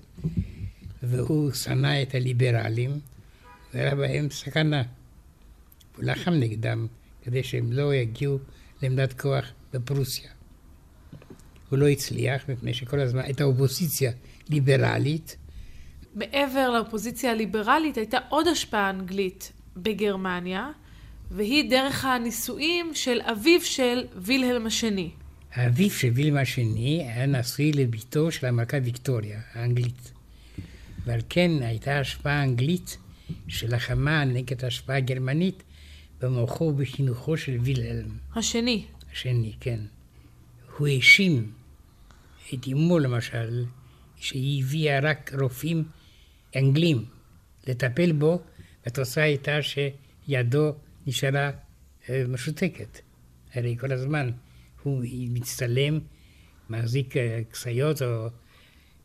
והוא 1.04 1.52
שנא 1.52 2.02
את 2.02 2.16
הליברלים, 2.16 3.00
והיה 3.74 3.96
בהם 3.96 4.30
סכנה. 4.30 4.84
הוא 5.96 6.04
לחם 6.04 6.32
נגדם 6.32 6.88
כדי 7.24 7.44
שהם 7.44 7.72
לא 7.72 7.96
יגיעו 7.96 8.40
לעמדת 8.82 9.14
כוח 9.22 9.46
בפרוסיה. 9.74 10.37
הוא 11.70 11.80
לא 11.80 11.88
הצליח, 11.88 12.50
מפני 12.50 12.74
שכל 12.74 13.00
הזמן 13.00 13.22
הייתה 13.22 13.44
אופוזיציה 13.44 14.12
ליברלית. 14.50 15.38
מעבר 16.16 16.70
לאופוזיציה 16.70 17.32
הליברלית, 17.32 17.98
הייתה 17.98 18.18
עוד 18.30 18.48
השפעה 18.48 18.90
אנגלית 18.90 19.52
בגרמניה, 19.78 20.72
והיא 21.32 21.70
דרך 21.70 22.06
הנישואים 22.06 22.92
של 22.94 23.22
אביו 23.22 23.62
של 23.62 24.06
וילהלם 24.16 24.66
השני. 24.66 25.10
האביו 25.54 25.90
של 25.90 26.10
וילהלם 26.14 26.38
השני 26.38 27.08
היה 27.08 27.26
נשוי 27.26 27.72
לביתו 27.72 28.32
של 28.32 28.46
המלכה 28.46 28.78
ויקטוריה, 28.84 29.40
האנגלית. 29.54 30.12
ועל 31.06 31.20
כן 31.30 31.52
הייתה 31.62 32.00
השפעה 32.00 32.44
אנגלית 32.44 32.98
שלחמה 33.48 34.26
נגד 34.26 34.64
ההשפעה 34.64 34.98
הגרמנית 34.98 35.64
במוחו 36.22 36.64
ובחינוכו 36.64 37.38
של 37.38 37.58
וילהלם. 37.62 38.10
השני. 38.36 38.86
השני, 39.12 39.54
כן. 39.60 39.80
הוא 40.78 40.88
האשים 40.88 41.52
את 42.54 42.68
אמו 42.72 43.00
למשל, 43.00 43.66
שהיא 44.16 44.64
הביאה 44.64 45.00
רק 45.00 45.34
רופאים 45.42 45.84
אנגלים 46.56 47.06
לטפל 47.68 48.12
בו, 48.12 48.42
והתוצאה 48.86 49.24
הייתה 49.24 49.58
שידו 49.62 50.74
נשארה 51.08 51.52
אה, 52.10 52.24
משותקת. 52.28 53.00
הרי 53.54 53.78
כל 53.80 53.92
הזמן 53.92 54.32
הוא 54.84 55.04
מצטלם, 55.10 56.00
מחזיק 56.70 57.18
אה, 57.18 57.42
כסיות, 57.52 58.02
או 58.02 58.28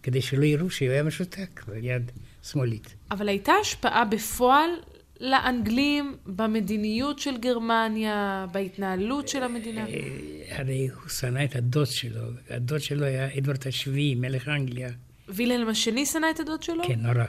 כדי 0.03 0.23
שלא 0.23 0.45
יראו 0.45 0.71
שהוא 0.71 0.89
היה 0.89 1.03
משותק 1.03 1.65
ביד 1.67 2.13
שמאלית. 2.43 2.95
אבל 3.11 3.29
הייתה 3.29 3.53
השפעה 3.61 4.05
בפועל 4.05 4.71
לאנגלים 5.23 6.17
במדיניות 6.27 7.19
של 7.19 7.39
גרמניה, 7.39 8.47
בהתנהלות 8.53 9.29
של 9.29 9.43
המדינה? 9.43 9.87
אה, 9.87 10.59
הרי 10.59 10.89
הוא 10.89 11.09
שנא 11.09 11.45
את 11.45 11.57
הדוד 11.57 11.87
שלו, 11.87 12.23
הדוד 12.51 12.81
שלו 12.81 13.05
היה 13.05 13.39
אדוארד 13.39 13.67
השביעי, 13.67 14.15
מלך 14.15 14.49
אנגליה. 14.49 14.91
וילהלם 15.29 15.69
השני 15.69 16.07
שנא 16.07 16.27
את 16.35 16.41
הדוד 16.41 16.63
שלו? 16.63 16.83
כן, 16.89 17.01
נורא. 17.01 17.25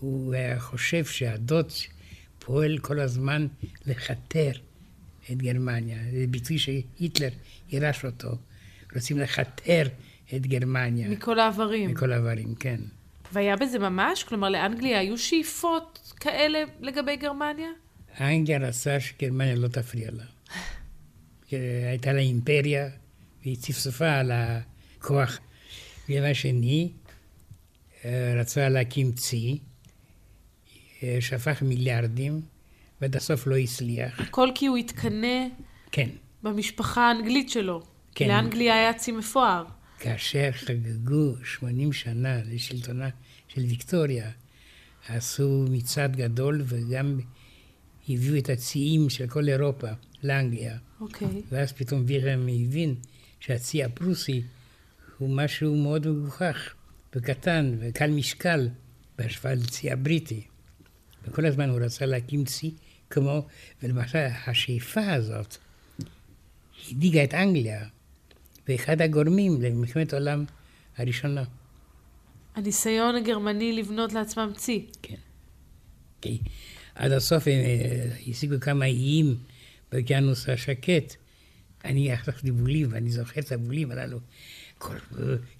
הוא 0.00 0.34
היה 0.34 0.60
חושב 0.60 1.04
שהדוד 1.04 1.72
פועל 2.38 2.78
כל 2.78 3.00
הזמן 3.00 3.46
לכתר 3.86 4.50
את 5.32 5.36
גרמניה. 5.36 5.98
זה 6.12 6.24
ביטוי 6.28 6.58
שהיטלר 6.58 7.28
יירש 7.70 8.04
אותו. 8.04 8.30
רוצים 8.94 9.18
לכתר 9.18 9.82
את 10.36 10.46
גרמניה. 10.46 11.08
מכל 11.08 11.38
העברים. 11.38 11.90
מכל 11.90 12.12
העברים, 12.12 12.54
כן. 12.54 12.80
והיה 13.32 13.56
בזה 13.56 13.78
ממש? 13.78 14.24
כלומר, 14.24 14.48
לאנגליה 14.48 14.98
היו 14.98 15.18
שאיפות 15.18 16.14
כאלה 16.20 16.62
לגבי 16.80 17.16
גרמניה? 17.16 17.68
אנגליה 18.20 18.58
רצה 18.58 19.00
שגרמניה 19.00 19.54
לא 19.54 19.68
תפריע 19.68 20.10
לה. 20.10 20.24
הייתה 21.90 22.12
לה 22.12 22.20
אימפריה, 22.20 22.88
והיא 23.42 23.56
צפצפה 23.56 24.12
על 24.12 24.32
הכוח. 24.34 25.38
דבר 26.08 26.32
שני, 26.32 26.92
אה, 28.04 28.34
רצה 28.40 28.68
להקים 28.68 29.12
צי, 29.12 29.58
אה, 31.02 31.16
שפך 31.20 31.62
מיליארדים, 31.62 32.40
ועד 33.00 33.16
הסוף 33.16 33.46
לא 33.46 33.56
הצליח. 33.56 34.20
הכל 34.20 34.48
כי 34.54 34.66
הוא 34.66 34.76
התקנא 34.76 35.46
כן. 35.92 36.08
במשפחה 36.42 37.08
האנגלית 37.08 37.50
שלו. 37.50 37.82
כן. 38.14 38.28
לאנגליה 38.28 38.74
היה 38.74 38.92
צי 38.92 39.12
מפואר. 39.12 39.64
כאשר 40.00 40.50
חגגו 40.52 41.34
80 41.44 41.92
שנה 41.92 42.42
לשלטונה 42.44 43.08
של 43.48 43.60
ויקטוריה, 43.60 44.30
עשו 45.08 45.64
מצעד 45.70 46.16
גדול 46.16 46.62
וגם 46.66 47.20
הביאו 48.08 48.38
את 48.38 48.48
הציים 48.48 49.10
של 49.10 49.26
כל 49.26 49.48
אירופה 49.48 49.88
לאנגליה. 50.22 50.78
אוקיי. 51.00 51.28
Okay. 51.28 51.30
ואז 51.48 51.72
פתאום 51.72 52.02
וירם 52.06 52.48
הבין 52.48 52.94
שהצי 53.40 53.84
הפרוסי 53.84 54.42
הוא 55.18 55.30
משהו 55.36 55.76
מאוד 55.76 56.06
מגוחך 56.06 56.74
וקטן 57.14 57.76
וקל 57.80 58.10
משקל 58.10 58.68
בהשוואה 59.18 59.54
לצי 59.54 59.90
הבריטי. 59.90 60.42
וכל 61.24 61.46
הזמן 61.46 61.68
הוא 61.68 61.80
רצה 61.80 62.06
להקים 62.06 62.44
צי 62.44 62.74
כמו, 63.10 63.46
ולמשל 63.82 64.26
השאיפה 64.46 65.12
הזאת 65.12 65.56
הדאיגה 66.90 67.24
את 67.24 67.34
אנגליה. 67.34 67.86
ואחד 68.68 69.02
הגורמים 69.02 69.62
למלחמת 69.62 70.12
העולם 70.12 70.44
הראשונה. 70.98 71.44
הניסיון 72.54 73.14
הגרמני 73.14 73.72
לבנות 73.72 74.12
לעצמם 74.12 74.52
צי. 74.56 74.86
כן. 75.02 75.14
כי 76.20 76.38
עד 76.94 77.12
הסוף 77.12 77.46
הם 77.46 77.52
אה, 77.52 78.16
השיגו 78.26 78.54
כמה 78.60 78.84
איים 78.84 79.36
באוקיינוס 79.92 80.48
השקט. 80.48 81.14
אני 81.84 82.14
אכלתי 82.14 82.50
בולים, 82.50 82.88
ואני 82.90 83.10
זוכר 83.10 83.40
את 83.40 83.52
הבולים 83.52 83.90
הללו, 83.90 84.18
כל, 84.78 84.96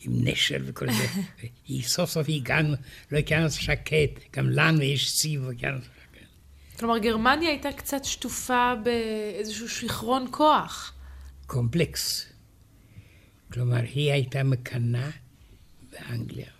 עם 0.01 0.13
נשר 0.29 0.57
וכל 0.65 0.87
זה. 0.93 1.07
סוף 1.83 2.11
סוף 2.11 2.27
הגענו 2.29 2.75
לאוקיינוס 3.13 3.59
השקט, 3.59 4.37
גם 4.37 4.51
לנו 4.51 4.83
יש 4.83 5.13
צי 5.13 5.39
באוקיינוס 5.39 5.83
השקט. 5.83 6.01
כלומר, 6.79 6.99
גרמניה 6.99 7.49
הייתה 7.49 7.73
קצת 7.73 8.05
שטופה 8.05 8.73
באיזשהו 8.85 9.69
שיכרון 9.69 10.27
כוח. 10.31 10.95
קומפלקס. 11.47 12.27
כלומר, 13.53 13.81
היא 13.95 14.13
הייתה 14.13 14.43
מקנאה 14.43 15.11
באנגליה, 15.93 16.51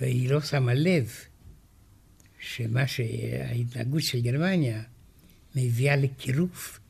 והיא 0.00 0.30
לא 0.30 0.40
שמה 0.40 0.74
לב 0.74 1.10
שמה 2.38 2.86
שההתנהגות 2.86 4.02
של 4.02 4.20
גרמניה 4.20 4.82
מביאה 5.56 5.96
לקירוף 5.96 6.80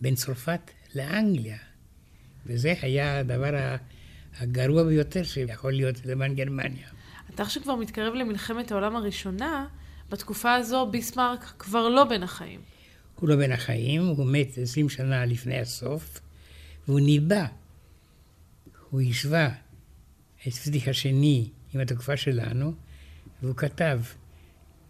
בין 0.00 0.14
צרפת 0.14 0.60
לאנגליה. 0.94 1.58
וזה 2.46 2.74
היה 2.82 3.18
הדבר 3.18 3.76
הגרוע 4.38 4.84
ביותר 4.84 5.22
שיכול 5.22 5.72
להיות 5.72 6.06
למען 6.06 6.34
גרמניה. 6.34 6.88
אתה 7.34 7.42
עכשיו 7.42 7.62
כבר 7.62 7.74
מתקרב 7.74 8.14
למלחמת 8.14 8.72
העולם 8.72 8.96
הראשונה, 8.96 9.66
בתקופה 10.10 10.54
הזו 10.54 10.86
ביסמרק 10.86 11.52
כבר 11.58 11.88
לא 11.88 12.04
בין 12.04 12.22
החיים. 12.22 12.60
הוא 13.20 13.28
לא 13.28 13.36
בין 13.36 13.52
החיים, 13.52 14.06
הוא 14.06 14.26
מת 14.26 14.58
עשרים 14.58 14.88
שנה 14.88 15.26
לפני 15.26 15.58
הסוף, 15.58 16.20
והוא 16.88 17.00
ניבא 17.00 17.46
הוא 18.90 19.00
השווה 19.00 19.48
את 20.48 20.52
פרידריך 20.52 20.88
השני 20.88 21.48
עם 21.74 21.80
התקופה 21.80 22.16
שלנו, 22.16 22.74
והוא 23.42 23.56
כתב, 23.56 24.00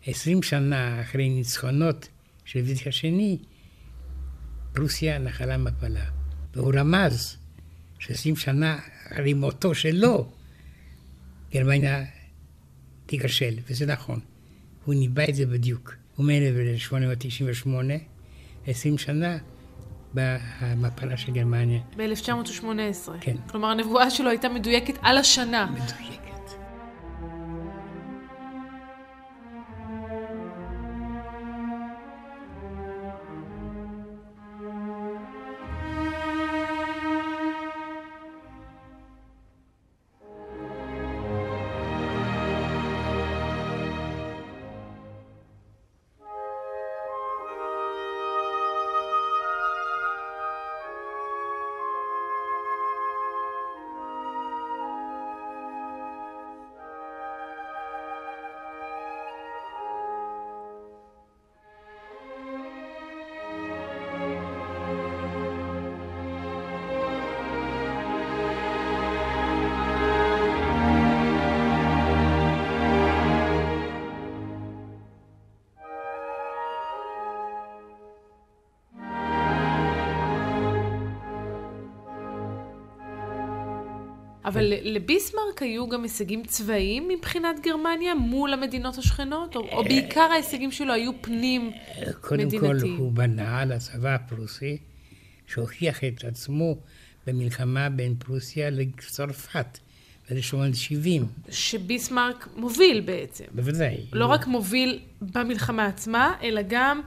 עשרים 0.07 0.43
שנה 0.43 1.01
אחרי 1.01 1.29
ניצחונות 1.29 2.09
של 2.45 2.65
פרידריך 2.65 2.87
השני, 2.87 3.39
פרוסיה 4.73 5.19
נחלה 5.19 5.57
מפלה. 5.57 6.05
והוא 6.55 6.73
רמז 6.75 7.37
שעשרים 7.99 8.37
שנה 8.37 8.79
אחרי 9.13 9.35
מותו 9.35 9.75
שלו, 9.75 10.33
גרמניה 11.53 12.05
תיכשל, 13.07 13.55
וזה 13.71 13.87
נכון. 13.87 14.21
הוא 14.85 14.95
ניבא 14.95 15.25
את 15.29 15.35
זה 15.35 15.47
בדיוק. 15.47 15.95
הוא 16.17 16.27
מ-1898, 16.27 17.69
עשרים 18.67 18.99
שנה 18.99 19.39
במפלה 20.15 21.17
של 21.17 21.33
גרמניה. 21.33 21.81
ב-1918. 21.97 23.11
כן. 23.21 23.37
כלומר, 23.51 23.69
הנבואה 23.69 24.11
שלו 24.11 24.31
הייתה 24.31 24.49
מדויקת 24.49 24.99
על 25.03 25.19
השנה. 25.19 25.67
מדויקת. 25.67 26.30
אבל 84.51 84.73
לביסמרק 84.83 85.63
היו 85.63 85.89
גם 85.89 86.03
הישגים 86.03 86.45
צבאיים 86.45 87.09
מבחינת 87.09 87.61
גרמניה 87.63 88.15
מול 88.15 88.53
המדינות 88.53 88.99
השכנות? 88.99 89.57
או, 89.57 89.61
או 89.61 89.85
בעיקר 89.85 90.21
ההישגים 90.21 90.73
שלו 90.73 90.93
היו 90.93 91.13
פנים 91.21 91.71
קודם 92.21 92.47
מדינתי? 92.47 92.59
קודם 92.59 92.81
כל 92.81 92.87
הוא 92.99 93.13
בנה 93.13 93.61
על 93.61 93.73
הצבא 93.73 94.15
הפרוסי, 94.15 94.79
שהוכיח 95.47 96.05
את 96.05 96.25
עצמו 96.25 96.77
במלחמה 97.27 97.89
בין 97.89 98.15
פרוסיה 98.19 98.71
לצרפת, 98.71 99.79
ב-1870. 100.31 101.25
שביסמרק 101.51 102.49
מוביל 102.57 103.01
בעצם. 103.01 103.45
בוודאי. 103.55 103.97
לא 104.13 104.27
רק 104.27 104.47
מוביל 104.47 105.01
במלחמה 105.21 105.87
עצמה, 105.87 106.35
אלא 106.43 106.63
גם. 106.69 107.01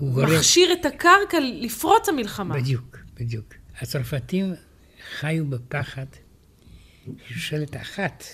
מכשיר 0.00 0.72
את 0.72 0.86
הקרקע 0.86 1.38
לפרוץ 1.40 2.08
המלחמה. 2.08 2.54
בדיוק, 2.54 2.98
בדיוק. 3.20 3.54
הצרפתים 3.80 4.54
חיו 5.18 5.46
בפחד 5.46 6.06
ששושלת 7.26 7.76
אחת 7.76 8.24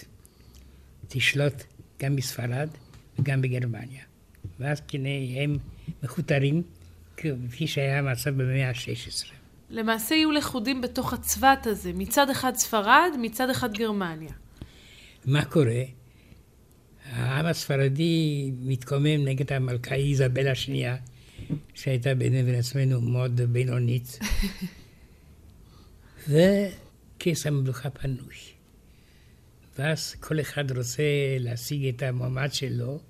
תשלוט 1.09 1.63
גם 2.03 2.17
בספרד 2.17 2.69
וגם 3.19 3.43
בגרמניה. 3.43 4.03
ואז 4.61 4.81
כנה 4.89 5.09
הם 5.37 5.59
מכותרים, 6.03 6.63
כפי 7.17 7.67
שהיה 7.67 7.99
המצב 7.99 8.31
במאה 8.31 8.69
ה-16. 8.69 9.27
למעשה 9.71 10.15
יהיו 10.15 10.33
לכודים 10.33 10.81
בתוך 10.81 11.13
הצבת 11.13 11.67
הזה, 11.67 11.93
מצד 11.95 12.31
אחד 12.31 12.55
ספרד, 12.55 13.11
מצד 13.23 13.51
אחד 13.51 13.73
גרמניה. 13.73 14.33
מה 15.25 15.45
קורה? 15.45 15.83
העם 17.11 17.47
הספרדי 17.47 18.51
מתקומם 18.61 19.25
נגד 19.25 19.53
המלכה 19.53 19.95
איזבל 19.95 20.49
השנייה, 20.49 20.97
שהייתה 21.75 22.15
בינינו 22.15 22.49
ובין 22.49 22.59
עצמנו 22.59 23.01
מאוד 23.01 23.41
בינונית, 23.41 24.19
וכס 26.29 27.47
המלוכה 27.47 27.91
פנוי. 27.91 28.56
ואז 29.79 30.15
כל 30.21 30.41
אחד 30.41 30.77
רוצה 30.77 31.03
להשיג 31.41 31.89
את 31.89 32.03
המועמד 32.03 32.53
שלו, 32.53 33.01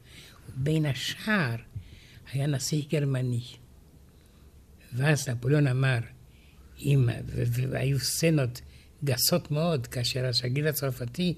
ובין 0.49 0.87
השאר 0.87 1.57
היה 2.33 2.47
נשיא 2.47 2.83
גרמני. 2.91 3.45
ואז 4.93 5.29
נפוליאון 5.29 5.67
אמר, 5.67 5.99
אם, 6.79 7.09
והיו 7.71 8.01
סצנות 8.01 8.61
גסות 9.05 9.51
מאוד, 9.51 9.87
כאשר 9.87 10.27
השגריר 10.27 10.69
הצרפתי 10.69 11.35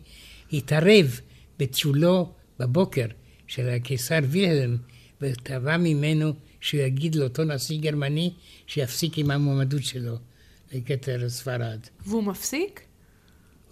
התערב 0.53 1.21
בטיולו 1.59 2.33
בבוקר 2.59 3.07
של 3.47 3.69
הקיסר 3.69 4.19
וילהלם, 4.29 4.77
ותבע 5.21 5.77
ממנו 5.77 6.33
שהוא 6.61 6.81
יגיד 6.81 7.15
לאותו 7.15 7.45
נשיא 7.45 7.81
גרמני 7.81 8.33
שיפסיק 8.67 9.19
עם 9.19 9.31
המועמדות 9.31 9.85
שלו 9.85 10.17
לכתר 10.73 11.29
ספרד. 11.29 11.81
והוא 12.07 12.23
מפסיק? 12.23 12.88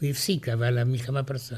הוא 0.01 0.09
הפסיק, 0.09 0.49
אבל 0.49 0.79
המלחמה 0.79 1.23
פרצה. 1.23 1.57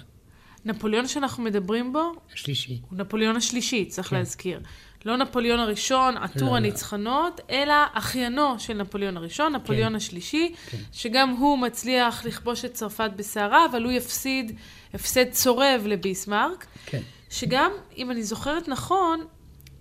נפוליאון 0.64 1.09
שאנחנו 1.09 1.42
מדברים 1.42 1.92
בו, 1.92 2.12
השלישי. 2.33 2.81
הוא 2.90 2.98
נפוליאון 2.98 3.37
השלישי, 3.37 3.85
צריך 3.85 4.09
כן. 4.09 4.16
להזכיר. 4.16 4.61
לא 5.05 5.16
נפוליאון 5.16 5.61
הראשון, 5.61 6.16
עטור 6.16 6.42
לא, 6.42 6.53
לא. 6.53 6.57
הניצחונות, 6.57 7.40
אלא 7.51 7.74
אחיינו 7.92 8.59
של 8.59 8.74
נפוליאון 8.74 9.16
הראשון, 9.16 9.55
נפוליאון 9.55 9.88
כן. 9.88 9.96
השלישי, 9.96 10.55
כן. 10.70 10.79
שגם 10.92 11.31
הוא 11.31 11.59
מצליח 11.59 12.24
לכבוש 12.24 12.64
את 12.64 12.72
צרפת 12.72 13.11
בסערה, 13.16 13.66
אבל 13.70 13.85
הוא 13.85 13.92
יפסיד 13.92 14.53
הפסד 14.94 15.31
צורב 15.31 15.83
לביסמרק, 15.87 16.66
כן. 16.87 17.01
שגם, 17.31 17.70
אם 17.96 18.11
אני 18.11 18.22
זוכרת 18.22 18.68
נכון, 18.68 19.24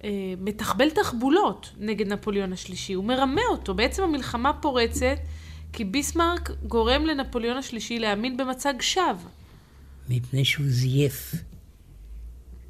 אה, 0.03 0.09
מתחבל 0.39 0.89
תחבולות 0.89 1.69
נגד 1.77 2.07
נפוליאון 2.07 2.53
השלישי. 2.53 2.93
הוא 2.93 3.03
מרמה 3.03 3.41
אותו. 3.49 3.73
בעצם 3.73 4.03
המלחמה 4.03 4.53
פורצת, 4.53 5.17
כי 5.73 5.85
ביסמרק 5.85 6.51
גורם 6.67 7.05
לנפוליאון 7.05 7.57
השלישי 7.57 7.99
להאמין 7.99 8.37
במצג 8.37 8.73
שווא. 8.79 9.29
מפני 10.09 10.45
שהוא 10.45 10.65
זייף 10.69 11.35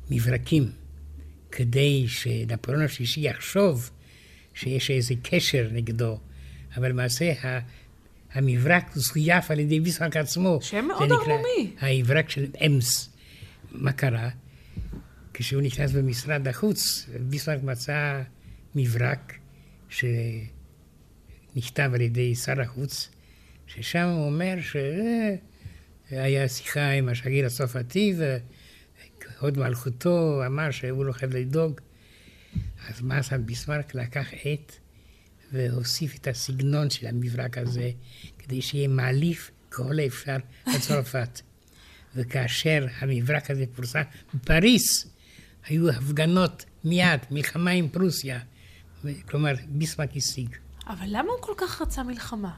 מברקים, 0.10 0.72
כדי 1.52 2.06
שנפוליאון 2.08 2.86
השלישי 2.86 3.22
יחשוב 3.22 3.90
שיש 4.54 4.92
איזה 4.92 5.14
קשר 5.24 5.70
נגדו, 5.72 6.20
אבל 6.78 6.90
למעשה 6.90 7.34
ה- 7.44 7.60
המברק 8.34 8.92
זויף 8.96 9.52
על 9.52 9.60
ידי 9.60 9.80
ביסמרק 9.80 10.18
עצמו. 10.18 10.60
שם 10.62 10.86
מאוד 10.86 11.12
ערמומי. 11.12 11.72
המברק 11.80 12.30
של 12.30 12.46
אמס. 12.66 13.10
מה 13.72 13.92
קרה? 13.92 14.30
כשהוא 15.34 15.62
נכנס 15.62 15.92
במשרד 15.92 16.48
החוץ, 16.48 17.06
ביסמרק 17.20 17.64
מצא 17.64 18.22
מברק 18.76 19.34
שנכתב 21.58 21.92
על 21.94 22.02
ידי 22.02 22.36
שר 22.36 22.62
החוץ, 22.62 23.10
ששם 23.68 24.08
הוא 24.08 24.26
אומר 24.26 24.56
שהיה 26.10 26.50
שיחה 26.50 26.90
עם 26.90 27.10
השגריר 27.10 27.46
הצרפתי, 27.46 28.16
והוד 28.18 29.58
מלכותו 29.58 30.46
אמר 30.46 30.72
שהוא 30.72 31.06
לא 31.06 31.12
חייב 31.12 31.36
לדאוג. 31.36 31.82
אז 32.88 33.02
מה 33.02 33.18
עשה 33.18 33.38
ביסמרק? 33.38 33.96
לקח 33.96 34.28
עט 34.44 34.76
והוסיף 35.52 36.16
את 36.16 36.28
הסגנון 36.28 36.90
של 36.90 37.08
המברק 37.08 37.58
הזה, 37.58 37.92
כדי 38.40 38.62
שיהיה 38.62 38.88
מעליף 38.88 39.52
ככל 39.72 40.00
האפשר 40.00 40.38
לצרפת. 40.76 41.42
וכאשר 42.16 42.88
המברק 43.00 43.52
הזה 43.52 43.66
פורסם 43.76 44.02
בפריס, 44.34 45.08
היו 45.66 45.90
הפגנות 45.90 46.66
מיד, 46.84 47.20
מלחמה 47.32 47.72
עם 47.72 47.90
פרוסיה. 47.90 48.40
כלומר, 49.26 49.54
ביסמרק 49.68 50.18
השיג. 50.18 50.50
אבל 50.90 51.08
למה 51.10 51.32
הוא 51.32 51.42
כל 51.42 51.54
כך 51.58 51.82
רצה 51.82 52.04
מלחמה? 52.04 52.52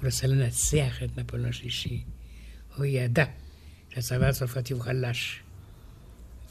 הוא 0.00 0.08
רצה 0.08 0.26
לנצח 0.26 1.02
את 1.04 1.18
נפוליאון 1.18 1.50
השלישי. 1.50 2.04
הוא 2.76 2.84
ידע 2.84 3.24
שהצבא 3.88 4.26
הצרפתי 4.26 4.72
הוא 4.72 4.82
חלש. 4.82 5.42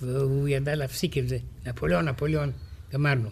והוא 0.01 0.47
ידע 0.47 0.75
להפסיק 0.75 1.17
את 1.17 1.29
זה. 1.29 1.38
נפוליאון, 1.65 2.10
נפוליאון, 2.10 2.51
גמרנו. 2.93 3.29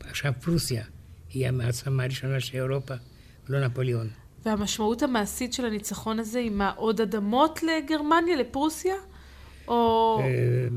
עכשיו 0.00 0.32
פרוסיה 0.40 0.84
היא 1.30 1.48
המעצמה 1.48 2.02
הראשונה 2.02 2.40
של 2.40 2.56
אירופה, 2.56 2.94
ולא 3.48 3.66
נפוליאון. 3.66 4.08
והמשמעות 4.44 5.02
המעשית 5.02 5.52
של 5.52 5.64
הניצחון 5.64 6.18
הזה 6.18 6.38
היא 6.38 6.50
מה, 6.50 6.70
עוד 6.70 7.00
אדמות 7.00 7.60
לגרמניה, 7.62 8.36
לפרוסיה? 8.36 8.94
או... 9.68 10.18
אה, 10.22 10.68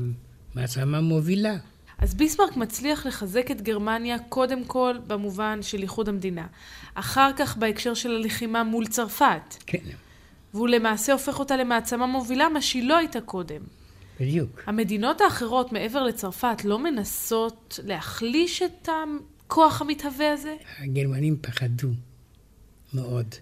מעצמה 0.54 1.00
מובילה. 1.00 1.56
אז 2.02 2.14
ביסמרק 2.14 2.56
מצליח 2.56 3.06
לחזק 3.06 3.50
את 3.50 3.62
גרמניה 3.62 4.18
קודם 4.18 4.64
כל 4.64 4.96
במובן 5.06 5.62
של 5.62 5.82
איחוד 5.82 6.08
המדינה. 6.08 6.46
אחר 6.94 7.30
כך 7.36 7.56
בהקשר 7.56 7.94
של 7.94 8.10
הלחימה 8.10 8.64
מול 8.64 8.86
צרפת. 8.86 9.56
כן, 9.66 9.78
והוא 10.54 10.68
למעשה 10.68 11.12
הופך 11.12 11.38
אותה 11.38 11.56
למעצמה 11.56 12.06
מובילה, 12.06 12.48
מה 12.48 12.62
שהיא 12.62 12.88
לא 12.88 12.96
הייתה 12.96 13.20
קודם. 13.20 13.60
בדיוק. 14.20 14.62
המדינות 14.66 15.20
האחרות 15.20 15.72
מעבר 15.72 16.02
לצרפת 16.02 16.64
לא 16.64 16.78
מנסות 16.78 17.80
להחליש 17.84 18.62
את 18.62 18.88
הכוח 19.46 19.80
המתהווה 19.80 20.32
הזה? 20.32 20.56
הגרמנים 20.78 21.36
פחדו 21.40 21.88
מאוד 22.94 23.34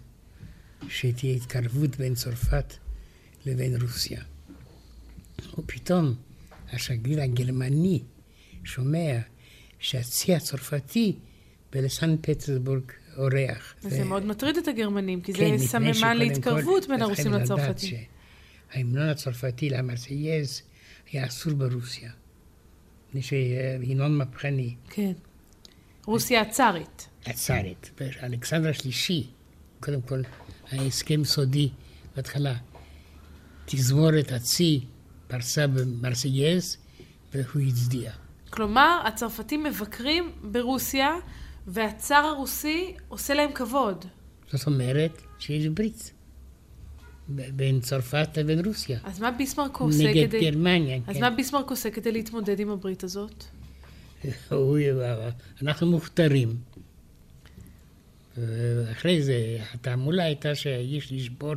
שתהיה 0.89 1.37
התקרבות 1.37 1.97
בין 1.97 2.15
צרפת 2.15 2.75
לבין 3.47 3.83
רוסיה. 3.83 4.23
ופתאום 5.59 6.15
השגריר 6.73 7.23
הגרמני 7.23 8.03
שומע 8.65 9.19
שהצי 9.79 10.35
הצרפתי 10.35 11.17
בלסן 11.73 12.17
פטרסבורג 12.17 12.83
אורח. 13.17 13.75
וזה 13.85 14.03
ו- 14.03 14.05
מאוד 14.05 14.27
מטריד 14.27 14.57
את 14.57 14.69
הגרמנים, 14.69 15.21
כי 15.21 15.33
כן, 15.33 15.57
זה 15.57 15.67
סממן 15.67 16.17
להתקרבות 16.17 16.89
בין 16.89 17.03
הרוסים 17.03 17.33
לצרפתים. 17.33 17.97
שההמנון 18.73 19.09
הצרפתי 19.09 19.71
למרסייז 19.71 20.63
היה 21.13 21.27
אסור 21.27 21.53
ברוסיה. 21.53 22.11
מפני 23.09 23.23
שהמנון 23.23 24.19
מהפכני. 24.19 24.75
כן. 24.91 25.13
רוסיה 26.07 26.41
הצארית. 26.41 27.09
הצארית. 27.27 27.91
ואלכסנדר 28.01 28.69
השלישי, 28.69 29.27
קודם 29.81 30.03
כל, 30.03 30.23
היה 30.71 30.83
הסכם 30.83 31.25
סודי 31.25 31.69
בהתחלה. 32.17 32.55
תזמורת 33.65 34.33
הצי 34.33 34.81
פצחה 35.29 35.67
במרסייז, 35.67 36.77
והוא 37.35 37.63
הצדיע. 37.63 38.13
כלומר, 38.51 39.01
הצרפתים 39.05 39.65
מבקרים 39.65 40.33
ברוסיה, 40.43 41.15
והצאר 41.67 42.25
הרוסי 42.25 42.95
עושה 43.09 43.35
להם 43.35 43.53
כבוד. 43.53 44.05
זאת 44.53 44.67
אומרת 44.67 45.23
שיש 45.39 45.67
ברית 45.67 46.13
בין 47.29 47.81
צרפת 47.81 48.29
לבין 48.37 48.65
רוסיה. 48.67 48.99
אז 49.05 49.21
מה 49.21 49.31
ביסמרק 49.31 49.77
עושה 49.77 50.05
נגד 50.05 50.29
כדי... 50.29 50.51
גרמניה, 50.51 50.99
אז 51.07 51.15
כן. 51.17 51.21
מה 51.21 51.31
ביסמרק 51.31 51.71
עושה 51.71 51.91
כדי 51.91 52.13
להתמודד 52.13 52.61
עם 52.61 52.71
הברית 52.71 53.05
הזאת? 53.05 53.45
אנחנו 55.63 55.87
מוכתרים. 55.87 56.57
ואחרי 58.37 59.23
זה, 59.23 59.59
התעמולה 59.75 60.25
הייתה 60.25 60.55
שיש 60.55 61.13
לשבור, 61.13 61.55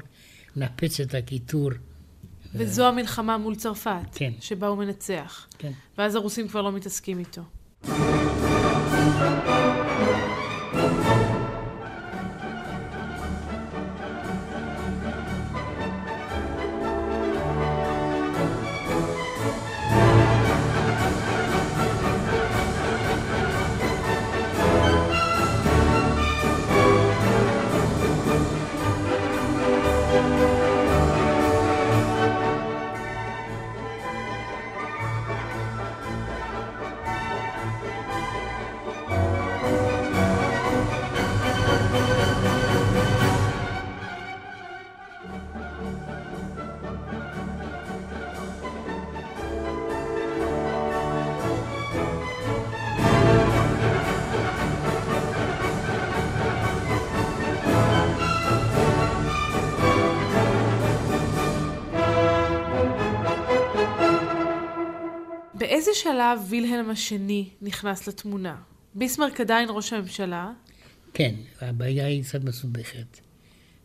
לנפץ 0.56 1.00
את 1.00 1.16
הקיטור. 1.16 1.70
וזו 2.56 2.88
המלחמה 2.88 3.38
מול 3.38 3.56
צרפת, 3.56 3.92
כן. 4.16 4.32
שבה 4.40 4.68
הוא 4.68 4.78
מנצח. 4.78 5.48
כן. 5.58 5.72
ואז 5.98 6.16
הרוסים 6.16 6.48
כבר 6.48 6.62
לא 6.62 6.72
מתעסקים 6.72 7.20
איתו. 7.20 7.42
שלב 66.04 66.40
וילהלם 66.50 66.90
השני 66.90 67.50
נכנס 67.62 68.08
לתמונה? 68.08 68.56
ביסמרק 68.96 69.42
עדיין 69.42 69.70
ראש 69.72 69.94
הממשלה, 69.94 70.52
כן, 71.14 71.36
הבעיה 71.62 72.06
היא 72.08 72.24
קצת 72.24 72.44
מסובכת. 72.44 73.20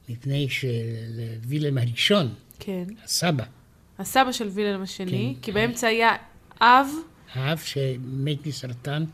מפני 0.09 0.49
שלווילם 0.49 1.79
הראשון, 1.79 2.35
כן, 2.59 2.85
הסבא, 3.05 3.45
הסבא 3.99 4.33
של 4.33 4.49
וילהלם 4.49 4.83
השני, 4.83 5.35
כן. 5.37 5.43
כי 5.43 5.53
באמצע 5.53 5.87
היה 5.87 6.17
אב, 6.61 6.87
האב 7.33 7.59
שמת 7.59 8.47
מסרטן 8.47 9.05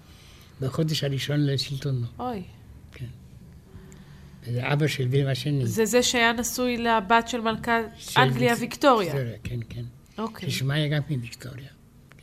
בחודש 0.61 1.05
הראשון 1.05 1.47
לשלטונו. 1.47 2.07
אוי, 2.19 2.43
וזה 4.47 4.73
אבא 4.73 4.87
של 4.87 5.07
וילם 5.11 5.29
השני. 5.29 5.67
זה 5.67 5.85
זה 5.85 6.03
שהיה 6.03 6.33
נשוי 6.33 6.77
לבת 6.77 7.29
של 7.29 7.41
מלכת 7.41 7.83
של- 7.97 8.21
אנגליה 8.21 8.55
ויקטוריה. 8.61 9.13
כן, 9.43 9.59
כן. 9.69 9.83
אוקיי. 10.19 10.51
ששמה 10.51 10.75
היה 10.75 10.89
גם 10.89 11.03
כן 11.09 11.21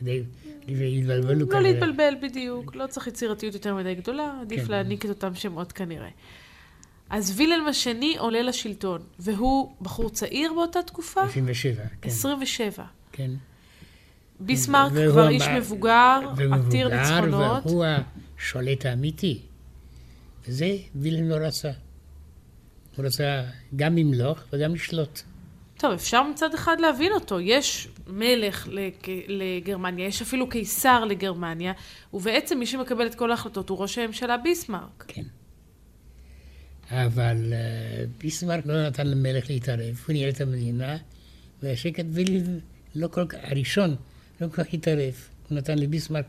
כדי 0.02 0.22
להתבלבלו 0.66 1.46
לא. 1.50 1.60
להתבלבל 1.60 2.14
בדיוק, 2.22 2.76
לא 2.76 2.86
צריך 2.86 3.06
יצירתיות 3.06 3.54
יותר 3.54 3.74
מדי 3.74 3.94
גדולה, 3.94 4.38
עדיף 4.40 4.64
כן. 4.64 4.70
להעניק 4.70 5.04
את 5.04 5.10
אותם 5.10 5.34
שמות 5.34 5.72
כנראה. 5.72 6.08
אז 7.10 7.34
וילהלם 7.36 7.66
השני 7.66 8.16
עולה 8.18 8.42
לשלטון, 8.42 9.02
והוא 9.18 9.72
בחור 9.80 10.10
צעיר 10.10 10.52
באותה 10.52 10.82
תקופה? 10.82 11.22
27, 11.22 11.82
כן. 12.00 12.08
27. 12.08 12.84
כן. 13.12 13.30
ביסמרק 14.40 14.92
כבר 14.92 15.28
איש 15.28 15.48
מבוגר, 15.48 16.20
עתיר 16.32 16.50
ומבוגר, 16.50 16.88
ניצחונות. 16.88 17.66
והוא 17.66 17.84
השולט 18.38 18.86
האמיתי. 18.86 19.40
וזה 20.48 20.76
וילם 20.94 21.28
לא 21.28 21.34
רצה. 21.34 21.70
הוא 22.96 23.06
רצה 23.06 23.42
גם 23.76 23.96
למלוך 23.96 24.38
וגם 24.52 24.74
לשלוט. 24.74 25.22
טוב, 25.82 25.92
אפשר 25.92 26.22
מצד 26.22 26.54
אחד 26.54 26.80
להבין 26.80 27.12
אותו. 27.12 27.40
יש 27.40 27.88
מלך 28.06 28.68
לג- 28.70 28.92
לגרמניה, 29.28 30.06
יש 30.06 30.22
אפילו 30.22 30.48
קיסר 30.48 31.04
לגרמניה, 31.04 31.72
ובעצם 32.14 32.58
מי 32.58 32.66
שמקבל 32.66 33.06
את 33.06 33.14
כל 33.14 33.30
ההחלטות 33.30 33.68
הוא 33.68 33.78
ראש 33.78 33.98
הממשלה 33.98 34.36
ביסמרק. 34.36 35.04
כן. 35.08 35.22
אבל 36.90 37.52
אה, 37.52 38.04
ביסמרק 38.18 38.66
לא 38.66 38.86
נתן 38.86 39.06
למלך 39.06 39.50
להתערב, 39.50 40.00
הוא 40.06 40.12
ניהל 40.12 40.30
את 40.30 40.40
המדינה, 40.40 40.96
והשקט 41.62 42.04
וילי 42.10 42.40
לא 42.94 43.08
כל 43.08 43.26
כך, 43.26 43.38
הראשון 43.42 43.96
לא 44.40 44.48
כל 44.48 44.64
כך 44.64 44.74
התערב, 44.74 45.14
הוא 45.48 45.58
נתן 45.58 45.78
לביסמרק 45.78 46.24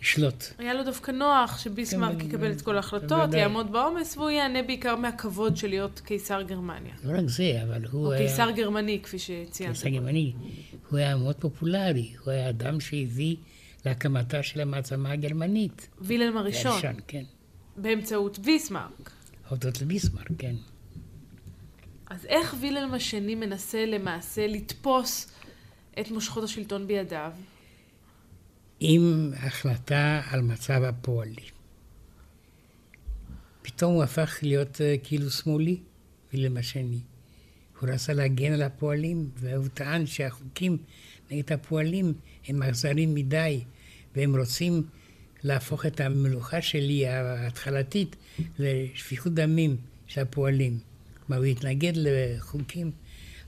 לשלוט. 0.00 0.44
היה 0.58 0.74
לו 0.74 0.84
דווקא 0.84 1.10
נוח 1.10 1.58
שביסמרק 1.58 2.20
כן, 2.20 2.26
יקבל 2.26 2.52
את 2.52 2.60
כל 2.60 2.76
ההחלטות, 2.76 3.08
בוודאי. 3.18 3.40
יעמוד 3.40 3.72
בעומס, 3.72 4.16
והוא 4.16 4.30
ייהנה 4.30 4.62
בעיקר 4.62 4.96
מהכבוד 4.96 5.56
של 5.56 5.68
להיות 5.68 6.00
קיסר 6.00 6.42
גרמניה. 6.42 6.94
לא 7.04 7.18
רק 7.18 7.28
זה, 7.28 7.60
אבל 7.62 7.84
הוא 7.84 8.06
או 8.06 8.12
היה... 8.12 8.28
קיסר 8.28 8.50
גרמני, 8.50 9.00
כפי 9.02 9.18
שציינת. 9.18 9.74
קיסר 9.74 9.88
גרמני. 9.88 10.32
הוא 10.90 10.98
היה 10.98 11.16
מאוד 11.16 11.36
פופולרי, 11.36 12.12
הוא 12.24 12.32
היה 12.32 12.48
אדם 12.48 12.80
שהביא 12.80 13.36
להקמתה 13.86 14.42
של 14.42 14.60
המעצמה 14.60 15.12
הגרמנית. 15.12 15.88
וילהלם 16.00 16.36
הראשון, 16.36 16.72
הראשון, 16.72 16.94
כן. 17.06 17.24
באמצעות 17.76 18.38
ביסמרק. 18.38 19.10
הודות 19.48 19.80
לביסמרק, 19.80 20.28
כן. 20.38 20.54
אז 22.10 22.26
איך 22.26 22.54
וילהלם 22.60 22.94
השני 22.94 23.34
מנסה 23.34 23.86
למעשה 23.86 24.46
לתפוס 24.46 25.32
את 26.00 26.10
מושכות 26.10 26.44
השלטון 26.44 26.86
בידיו? 26.86 27.32
עם 28.80 29.32
החלטה 29.36 30.22
על 30.30 30.40
מצב 30.40 30.82
הפועלים. 30.82 31.58
פתאום 33.62 33.94
הוא 33.94 34.02
הפך 34.02 34.38
להיות 34.42 34.80
אה, 34.80 34.96
כאילו 35.02 35.30
שמאלי, 35.30 35.80
וילם 36.32 36.56
השני. 36.56 37.00
הוא 37.80 37.88
רצה 37.88 38.12
להגן 38.12 38.52
על 38.52 38.62
הפועלים, 38.62 39.30
והוא 39.36 39.68
טען 39.74 40.06
שהחוקים 40.06 40.78
נגד 41.30 41.52
הפועלים 41.52 42.14
הם 42.48 42.62
אכזריים 42.62 43.14
מדי, 43.14 43.64
והם 44.16 44.36
רוצים 44.36 44.82
להפוך 45.42 45.86
את 45.86 46.00
המלוכה 46.00 46.62
שלי, 46.62 47.06
ההתחלתית, 47.06 48.16
לשפיכות 48.58 49.34
דמים 49.34 49.76
של 50.06 50.20
הפועלים. 50.20 50.78
כלומר, 51.26 51.42
הוא 51.42 51.50
התנגד 51.50 51.92
לחוקים 51.96 52.90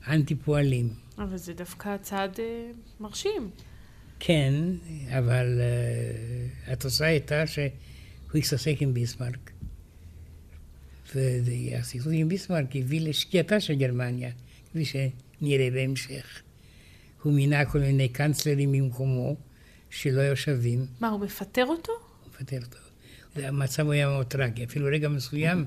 אנטי 0.07 0.35
פועלים. 0.35 0.93
אבל 1.17 1.37
זה 1.37 1.53
דווקא 1.53 1.97
צעד 1.97 2.39
אה, 2.39 2.71
מרשים. 2.99 3.49
כן, 4.23 4.53
אבל 5.09 5.59
uh, 5.59 6.71
התוצאה 6.71 7.07
הייתה 7.07 7.47
שהוא 7.47 7.69
הסתסק 8.35 8.75
עם 8.79 8.93
ביסמרק. 8.93 9.51
והסכסוך 11.15 12.07
עם 12.11 12.29
ביסמרק 12.29 12.75
הביא 12.75 13.01
לשקיעתה 13.01 13.59
של 13.59 13.73
גרמניה, 13.73 14.31
כפי 14.69 14.85
שנראה 14.85 15.69
בהמשך. 15.71 16.41
הוא 17.23 17.33
מינה 17.33 17.65
כל 17.65 17.79
מיני 17.79 18.09
קאנצלרים 18.09 18.71
במקומו, 18.71 19.35
שלא 19.89 20.21
היו 20.21 20.37
שווים, 20.37 20.85
מה, 20.99 21.09
הוא 21.09 21.19
מפטר 21.19 21.65
אותו? 21.65 21.91
הוא 21.91 22.29
מפטר 22.29 22.59
אותו. 22.65 22.77
המצב 23.35 23.89
היה 23.89 24.07
מאוד 24.07 24.25
טרגי. 24.25 24.63
אפילו 24.63 24.87
רגע 24.91 25.09
מסוים, 25.09 25.65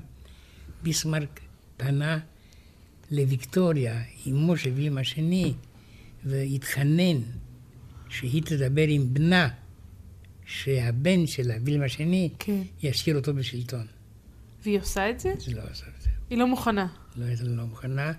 ביסמרק 0.83 1.39
פנה 1.77 2.19
לוויקטוריה, 3.11 4.03
אמו 4.27 4.57
של 4.57 4.69
וילם 4.69 4.97
השני, 4.97 5.53
והתחנן 6.25 7.21
שהיא 8.15 8.41
תדבר 8.41 8.87
עם 8.87 9.13
בנה, 9.13 9.49
שהבן 10.45 11.27
שלה, 11.27 11.55
וילם 11.63 11.83
השני, 11.83 12.29
כן. 12.39 12.61
ישאיר 12.83 13.15
אותו 13.15 13.33
בשלטון. 13.33 13.87
והיא 14.63 14.79
עושה 14.79 15.09
את 15.09 15.19
זה? 15.19 15.33
זה 15.37 15.51
לא 15.55 15.61
עשה 15.71 15.85
את 15.97 16.01
זה. 16.01 16.09
היא 16.29 16.37
לא 16.37 16.47
מוכנה. 16.47 16.87
לא 17.15 17.25
הייתה 17.25 17.43
לא 17.43 17.63
מוכנה. 17.63 18.11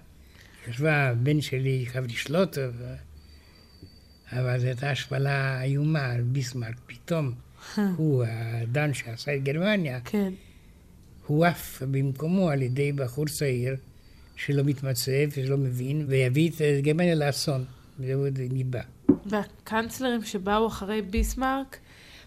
ישבה, 0.69 1.09
הבן 1.09 1.41
שלי 1.41 1.85
חייב 1.89 2.05
לשלוט. 2.05 2.59
אבל 4.33 4.61
זו 4.61 4.67
הייתה 4.67 4.91
השפלה 4.91 5.63
איומה 5.63 6.07
על 6.07 6.23
ביסמרק. 6.23 6.77
פתאום 6.87 7.33
הוא, 7.97 8.25
האדם 8.25 8.95
שעשה 8.95 9.37
את 9.37 9.43
גרמניה, 9.43 10.01
כן. 10.01 10.33
הוא 11.27 11.45
עף 11.45 11.83
במקומו 11.91 12.51
על 12.51 12.63
ידי 12.63 12.93
בחור 12.93 13.27
צעיר 13.27 13.77
שלא 14.37 14.65
מתמצא 14.65 15.25
ושלא 15.29 15.57
מבין, 15.57 16.05
ויביא 16.09 16.51
את 16.51 16.85
גרמניה 16.85 17.15
לאסון. 17.15 17.65
והוא 17.99 18.29
ניבא. 18.51 18.81
והקאנצלרים 19.27 20.25
שבאו 20.25 20.67
אחרי 20.67 21.03
ביסמרק, 21.03 21.79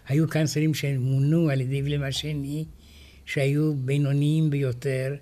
היו 0.08 0.28
קאנצלרים 0.28 0.74
שמונו 0.74 1.50
על 1.50 1.60
ידי 1.60 1.82
וילם 1.82 2.02
השני, 2.02 2.64
שהיו 3.24 3.74
בינוניים 3.74 4.50
ביותר, 4.50 5.14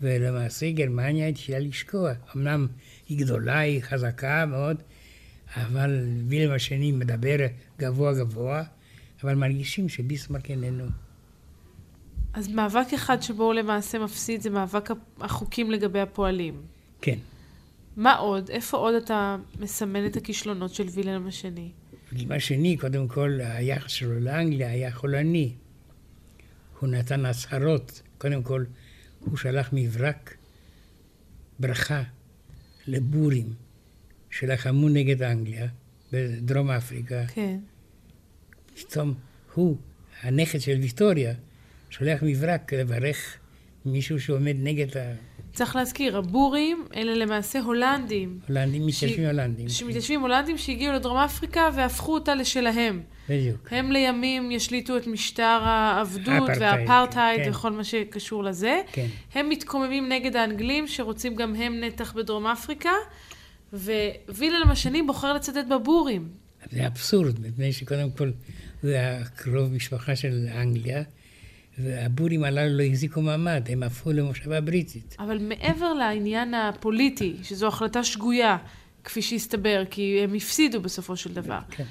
ולמעשה 0.00 0.70
גרמניה 0.70 1.28
התחילה 1.28 1.58
לשקוע. 1.58 2.12
אמנם 2.36 2.66
היא 3.08 3.18
גדולה, 3.18 3.58
היא 3.58 3.82
חזקה 3.82 4.46
מאוד, 4.46 4.76
אבל 5.56 6.00
וילם 6.28 6.54
השני 6.54 6.92
מדבר 6.92 7.36
גבוה 7.78 8.14
גבוה, 8.14 8.62
אבל 9.24 9.34
מרגישים 9.34 9.88
שביסמרק 9.88 10.50
איננו. 10.50 10.84
אז 12.32 12.48
מאבק 12.48 12.86
אחד 12.94 13.22
שבו 13.22 13.44
הוא 13.44 13.54
למעשה 13.54 13.98
מפסיד 13.98 14.40
זה 14.40 14.50
מאבק 14.50 14.90
החוקים 15.20 15.70
לגבי 15.70 16.00
הפועלים. 16.00 16.54
כן. 17.00 17.18
מה 17.96 18.14
עוד? 18.14 18.50
איפה 18.50 18.76
עוד 18.76 18.94
אתה 18.94 19.36
מסמן 19.60 20.06
את 20.06 20.16
הכישלונות 20.16 20.74
של 20.74 20.86
וילהלם 20.92 21.26
השני? 21.26 21.70
וילם 22.12 22.32
השני, 22.32 22.76
קודם 22.76 23.08
כל, 23.08 23.38
היחס 23.42 23.90
שלו 23.90 24.20
לאנגליה 24.20 24.70
היה 24.70 24.92
חולני. 24.92 25.52
הוא 26.80 26.88
נתן 26.88 27.26
הצהרות. 27.26 28.02
קודם 28.18 28.42
כל, 28.42 28.64
הוא 29.20 29.36
שלח 29.36 29.68
מברק 29.72 30.36
ברכה 31.58 32.02
לבורים 32.86 33.52
שלחמו 34.30 34.88
נגד 34.88 35.22
אנגליה 35.22 35.66
בדרום 36.12 36.70
אפריקה. 36.70 37.26
כן. 37.26 37.58
פתאום 38.74 39.14
הוא, 39.54 39.76
הנכד 40.22 40.60
של 40.60 40.78
ויטוריה, 40.80 41.34
שולח 41.90 42.22
מברק 42.22 42.72
לברך 42.72 43.36
מישהו 43.84 44.20
שעומד 44.20 44.56
נגד 44.58 44.86
צריך 45.54 45.76
להזכיר, 45.76 46.18
הבורים 46.18 46.84
אלה 46.96 47.14
למעשה 47.14 47.60
הולנדים. 47.60 48.38
ההולנדים, 48.42 48.86
מתיישבים 48.86 49.26
הולנדים. 49.26 49.68
שמתיישבים 49.68 50.20
הולנדים 50.20 50.58
שהגיעו 50.58 50.92
לדרום 50.92 51.16
אפריקה 51.16 51.70
והפכו 51.74 52.14
אותה 52.14 52.34
לשלהם. 52.34 53.02
בדיוק. 53.28 53.72
הם 53.72 53.92
לימים 53.92 54.50
ישליטו 54.50 54.96
את 54.96 55.06
משטר 55.06 55.60
העבדות 55.62 56.48
האפרטהייד, 56.48 56.88
והאפרטהייד 56.88 57.44
כן. 57.44 57.50
וכל 57.50 57.72
מה 57.72 57.84
שקשור 57.84 58.44
לזה. 58.44 58.80
כן. 58.92 59.06
הם 59.34 59.48
מתקוממים 59.48 60.08
נגד 60.08 60.36
האנגלים 60.36 60.86
שרוצים 60.86 61.34
גם 61.34 61.54
הם 61.54 61.80
נתח 61.80 62.12
בדרום 62.12 62.46
אפריקה, 62.46 62.92
ווילהלם 64.28 64.70
השני 64.70 65.02
בוחר 65.02 65.32
לצדד 65.32 65.68
בבורים. 65.68 66.28
זה 66.72 66.86
אבסורד, 66.86 67.40
מפני 67.40 67.72
שקודם 67.72 68.10
כל 68.10 68.30
הוא 68.82 68.90
היה 68.90 69.24
קרוב 69.24 69.72
משפחה 69.72 70.16
של 70.16 70.46
אנגליה, 70.56 71.02
והבורים 71.78 72.44
הללו 72.44 72.78
לא 72.78 72.82
החזיקו 72.82 73.22
מעמד, 73.22 73.62
הם 73.68 73.82
הפכו 73.82 74.12
למושבה 74.12 74.60
בריטית. 74.60 75.16
אבל 75.18 75.38
מעבר 75.38 75.92
לעניין 75.92 76.54
הפוליטי, 76.54 77.36
שזו 77.42 77.66
החלטה 77.66 78.04
שגויה, 78.04 78.56
כפי 79.04 79.22
שהסתבר, 79.22 79.82
כי 79.90 80.20
הם 80.24 80.34
הפסידו 80.34 80.80
בסופו 80.80 81.16
של 81.16 81.34
דבר, 81.34 81.58
כן. 81.70 81.84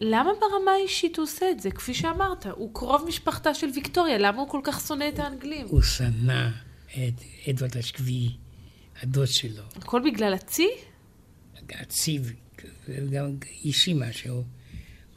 למה 0.00 0.30
ברמה 0.40 0.70
האישית 0.70 1.16
הוא 1.16 1.22
עושה 1.22 1.50
את 1.50 1.60
זה? 1.60 1.70
כפי 1.70 1.94
שאמרת, 1.94 2.46
הוא 2.46 2.74
קרוב 2.74 3.04
משפחתה 3.08 3.54
של 3.54 3.66
ויקטוריה, 3.74 4.18
למה 4.18 4.40
הוא 4.40 4.48
כל 4.48 4.60
כך 4.64 4.80
שונא 4.86 5.08
את 5.08 5.18
האנגלים? 5.18 5.66
הוא 5.66 5.82
שנא 5.82 6.48
את 6.90 7.14
אדוארד 7.50 7.76
השביעי, 7.76 8.30
הדוד 9.02 9.28
שלו, 9.28 9.62
הכל 9.76 10.02
בגלל 10.04 10.34
הצי? 10.34 10.68
הציב, 11.70 12.32
וגם 12.88 13.36
אישי 13.64 13.94
משהו. 13.94 14.42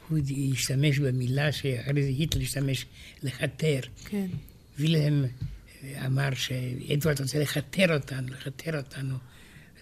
הוא 0.08 0.18
השתמש 0.52 0.98
במילה 0.98 1.52
שאחרי 1.52 2.02
זה 2.02 2.08
היטלר 2.08 2.42
השתמש, 2.42 2.86
לכתר. 3.22 3.80
כן. 4.04 4.26
וילהם 4.78 5.24
אמר 6.06 6.34
שאדוארד 6.34 7.20
רוצה 7.20 7.38
לכתר 7.38 7.94
אותנו, 7.94 8.28
לכתר 8.28 8.76
אותנו, 8.76 9.16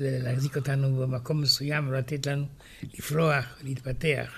להחזיק 0.01 0.57
אותנו 0.57 0.97
במקום 0.97 1.41
מסוים 1.41 1.89
ולתת 1.89 2.27
לנו 2.27 2.45
לפרוח, 2.95 3.45
להתפתח. 3.63 4.33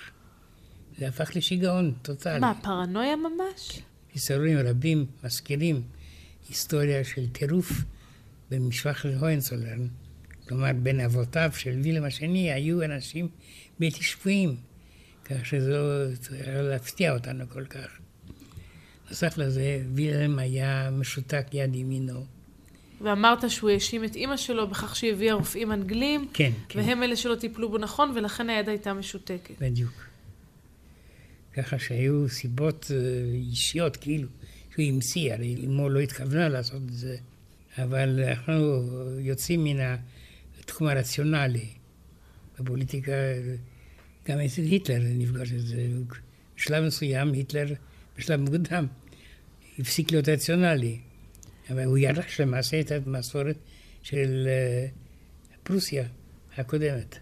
זה 0.98 1.08
הפך 1.08 1.36
לשיגעון 1.36 1.94
טוטאלי. 2.02 2.40
מה, 2.40 2.52
פרנויה 2.62 3.16
ממש? 3.16 3.80
היסטוריונים 4.14 4.66
רבים 4.66 5.06
מזכירים 5.24 5.82
היסטוריה 6.48 7.04
של 7.04 7.28
טירוף 7.28 7.72
במשפחת 8.50 9.10
הוינסולרן. 9.20 9.86
כלומר, 10.48 10.70
בין 10.82 11.00
אבותיו 11.00 11.50
של 11.56 11.80
וילם 11.82 12.04
השני 12.04 12.52
היו 12.52 12.82
אנשים 12.84 13.28
בלתי 13.78 14.02
שפויים, 14.02 14.56
כך 15.30 15.46
שזה 15.46 15.70
לא 15.70 16.16
צריך 16.20 16.48
להפתיע 16.48 17.14
אותנו 17.14 17.44
כל 17.48 17.64
כך. 17.64 17.98
נוסף 19.08 19.38
לזה, 19.38 19.82
וילם 19.94 20.38
היה 20.38 20.90
משותק 20.92 21.46
יד 21.52 21.74
ימינו. 21.74 22.26
ואמרת 23.00 23.50
שהוא 23.50 23.70
האשים 23.70 24.04
את 24.04 24.16
אימא 24.16 24.36
שלו 24.36 24.68
בכך 24.68 24.96
שהיא 24.96 25.12
הביאה 25.12 25.34
רופאים 25.34 25.72
אנגלים, 25.72 26.28
כן, 26.32 26.52
כן. 26.68 26.78
והם 26.78 27.02
אלה 27.02 27.16
שלא 27.16 27.34
טיפלו 27.34 27.68
בו 27.68 27.78
נכון, 27.78 28.12
ולכן 28.16 28.50
היד 28.50 28.68
הייתה 28.68 28.92
משותקת. 28.92 29.54
בדיוק. 29.60 29.92
ככה 31.54 31.78
שהיו 31.78 32.28
סיבות 32.28 32.90
אה, 32.90 32.96
אישיות, 33.34 33.96
כאילו, 33.96 34.28
שהוא 34.74 34.84
המציא, 34.84 35.34
הרי 35.34 35.56
אמו 35.66 35.88
לא 35.88 36.00
התכוונה 36.00 36.48
לעשות 36.48 36.82
את 36.86 36.92
זה, 36.92 37.16
אבל 37.78 38.24
אנחנו 38.24 38.82
יוצאים 39.20 39.64
מן 39.64 39.96
התחום 40.60 40.88
הרציונלי. 40.88 41.66
בפוליטיקה, 42.60 43.12
גם 44.28 44.40
אצל 44.40 44.62
היטלר 44.62 45.02
נפגש 45.02 45.52
את 45.52 45.66
זה. 45.66 45.86
בשלב 46.56 46.84
מסוים 46.84 47.32
היטלר, 47.32 47.74
בשלב 48.18 48.40
מוקדם, 48.40 48.86
הפסיק 49.78 50.12
להיות 50.12 50.28
רציונלי. 50.28 50.98
אבל 51.70 51.84
הוא 51.84 51.98
ירש 51.98 52.40
למעשה 52.40 52.80
את 52.80 52.92
המסורת 52.92 53.56
של 54.02 54.48
אה, 54.48 54.86
פרוסיה 55.62 56.04
הקודמת. 56.56 57.18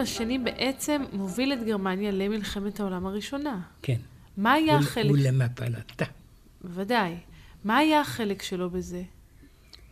השני 0.00 0.38
בעצם 0.38 1.02
מוביל 1.12 1.52
את 1.52 1.58
גרמניה 1.66 2.10
למלחמת 2.10 2.80
העולם 2.80 3.06
הראשונה. 3.06 3.60
כן. 3.82 3.98
מה 4.36 4.52
היה 4.52 4.76
החלק... 4.76 5.10
ולמפלתה. 5.10 6.04
בוודאי. 6.64 7.14
מה 7.64 7.78
היה 7.78 8.00
החלק 8.00 8.42
שלו 8.42 8.70
בזה? 8.70 9.02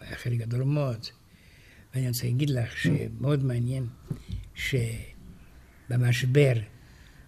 היה 0.01 0.17
חלק 0.17 0.39
גדול 0.39 0.63
מאוד. 0.63 1.07
ואני 1.95 2.09
רוצה 2.09 2.27
להגיד 2.27 2.51
לך 2.51 2.77
שמאוד 2.77 3.45
מעניין 3.45 3.87
שבמשבר 4.55 6.53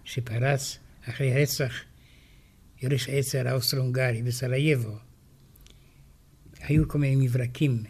שפרץ 0.04 0.78
אחרי 1.08 1.32
הרצח 1.34 1.72
יורש 2.82 3.08
העצר 3.08 3.48
האוסטרו-הונגרי 3.48 4.22
בסרייבו, 4.22 4.96
היו 6.60 6.88
כל 6.88 6.98
מיני 6.98 7.24
מברקים, 7.26 7.82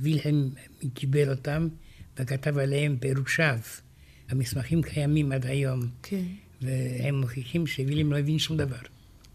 ווילהלם 0.00 0.50
קיבל 0.94 1.30
אותם 1.30 1.68
וכתב 2.20 2.58
עליהם 2.58 2.96
פירושיו. 3.00 3.58
המסמכים 4.28 4.82
קיימים 4.82 5.32
עד 5.32 5.46
היום, 5.46 5.80
כן. 6.02 6.22
והם 6.62 7.20
מוכיחים 7.20 7.66
שווילהלם 7.66 8.12
לא 8.12 8.18
הבין 8.18 8.38
שום 8.38 8.56
דבר. 8.56 8.76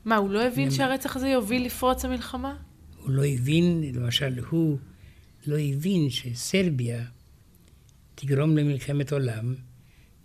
מה, 0.06 0.16
הוא 0.16 0.30
לא 0.30 0.48
הבין 0.48 0.66
הם- 0.66 0.72
שהרצח 0.72 1.16
הזה 1.16 1.28
יוביל 1.28 1.66
לפרוץ 1.66 2.06
המלחמה? 2.06 2.56
הוא 3.00 3.12
לא 3.12 3.26
הבין, 3.26 3.84
למשל, 3.94 4.40
הוא 4.50 4.78
לא 5.48 5.58
הבין 5.60 6.10
שסרביה 6.10 7.06
תגרום 8.16 8.58
למלחמת 8.58 9.12
עולם, 9.14 9.56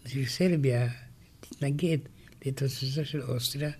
ושסרביה 0.06 0.88
תתנגד 1.40 1.98
לתוצאתה 2.46 3.04
של 3.04 3.22
אוסטריה, 3.22 3.70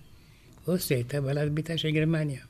ואוסטריה 0.67 0.99
הייתה 0.99 1.21
בעלת 1.21 1.51
ביתה 1.51 1.77
של 1.77 1.91
גרמניה. 1.91 2.41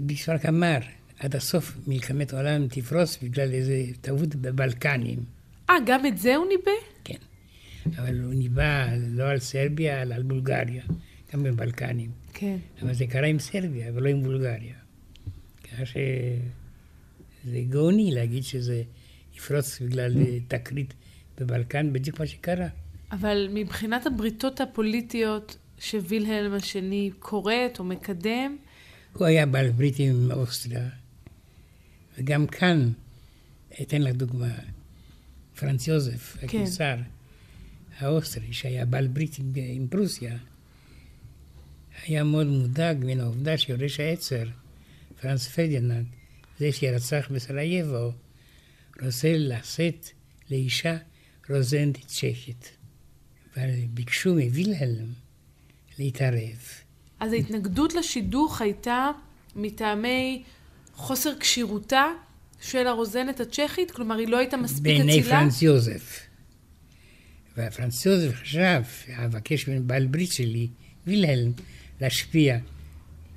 ביסמרק 0.00 0.46
אמר, 0.46 0.78
עד 1.22 1.36
הסוף 1.36 1.76
מלחמת 1.86 2.32
העולם 2.32 2.66
תפרוס 2.68 3.18
בגלל 3.22 3.52
איזה 3.52 3.84
טעות 4.00 4.34
בבלקנים. 4.34 5.18
אה, 5.70 5.74
גם 5.86 6.06
את 6.06 6.18
זה 6.18 6.36
הוא 6.36 6.46
ניבא? 6.48 6.70
כן. 7.04 7.18
אבל 7.96 8.20
הוא 8.20 8.34
ניבא 8.34 8.86
לא 8.96 9.24
על 9.24 9.38
סרביה, 9.38 10.02
אלא 10.02 10.14
על 10.14 10.22
בולגריה, 10.22 10.82
גם 11.32 11.42
בבלקנים. 11.42 12.10
כן. 12.32 12.56
אבל 12.82 12.94
זה 12.94 13.06
קרה 13.06 13.26
עם 13.26 13.38
סרביה 13.38 13.92
ולא 13.94 14.08
עם 14.08 14.22
בולגריה. 14.22 14.74
ככה 15.64 15.86
שזה 15.86 17.60
גאוני 17.68 18.10
להגיד 18.14 18.44
שזה 18.44 18.82
יפרוץ 19.36 19.80
בגלל 19.80 20.12
תקרית 20.48 20.94
בבלקן, 21.38 21.92
בדיוק 21.92 22.20
מה 22.20 22.26
שקרה. 22.26 22.68
אבל 23.12 23.48
מבחינת 23.50 24.06
הבריתות 24.06 24.60
הפוליטיות 24.60 25.56
שווילהלם 25.78 26.52
השני 26.52 27.10
כורת 27.18 27.78
או 27.78 27.84
מקדם, 27.84 28.56
הוא 29.12 29.26
היה 29.26 29.46
בעל 29.46 29.70
ברית 29.70 29.98
עם 29.98 30.30
אוסטריה, 30.30 30.88
וגם 32.18 32.46
כאן, 32.46 32.92
אתן 33.82 34.02
לך 34.02 34.14
דוגמה, 34.14 34.54
פרנץ 35.56 35.88
יוזף, 35.88 36.36
כן. 36.40 36.46
הקיסר 36.46 36.96
האוסטרי, 37.98 38.52
שהיה 38.52 38.84
בעל 38.84 39.06
ברית 39.06 39.38
עם, 39.38 39.52
עם 39.56 39.86
פרוסיה, 39.88 40.36
היה 42.06 42.24
מאוד 42.24 42.46
מודאג 42.46 43.04
מן 43.04 43.20
העובדה 43.20 43.58
שיורש 43.58 44.00
העצר, 44.00 44.44
פרנץ 45.20 45.48
פרדיננד, 45.48 46.06
זה 46.58 46.72
שרצח 46.72 47.28
בסרייבו, 47.30 48.12
רוצה 49.02 49.28
לשאת 49.36 50.08
לאישה 50.50 50.96
רוזנת 51.50 52.06
צ'כית. 52.06 52.76
וביקשו 53.56 54.34
מווילהלם 54.34 55.12
להתערב. 55.98 56.68
אז 57.20 57.32
ההתנגדות 57.32 57.94
לשידוך 57.94 58.60
הייתה 58.60 59.10
מטעמי 59.56 60.42
חוסר 60.94 61.30
כשירותה 61.40 62.06
של 62.60 62.86
הרוזנת 62.86 63.40
הצ'כית? 63.40 63.90
כלומר, 63.90 64.18
היא 64.18 64.28
לא 64.28 64.38
הייתה 64.38 64.56
מספיק 64.56 64.82
בעיני 64.82 65.20
אצילה? 65.20 65.40
פרנס 65.40 65.62
יוזף. 65.62 66.20
ופרנס 67.58 68.06
יוזף 68.06 68.34
חשב, 68.34 68.82
אבקש 69.24 69.68
מן 69.68 69.86
בעל 69.86 70.06
ברית 70.06 70.32
שלי, 70.32 70.68
וילהלם, 71.06 71.52
להשפיע 72.00 72.58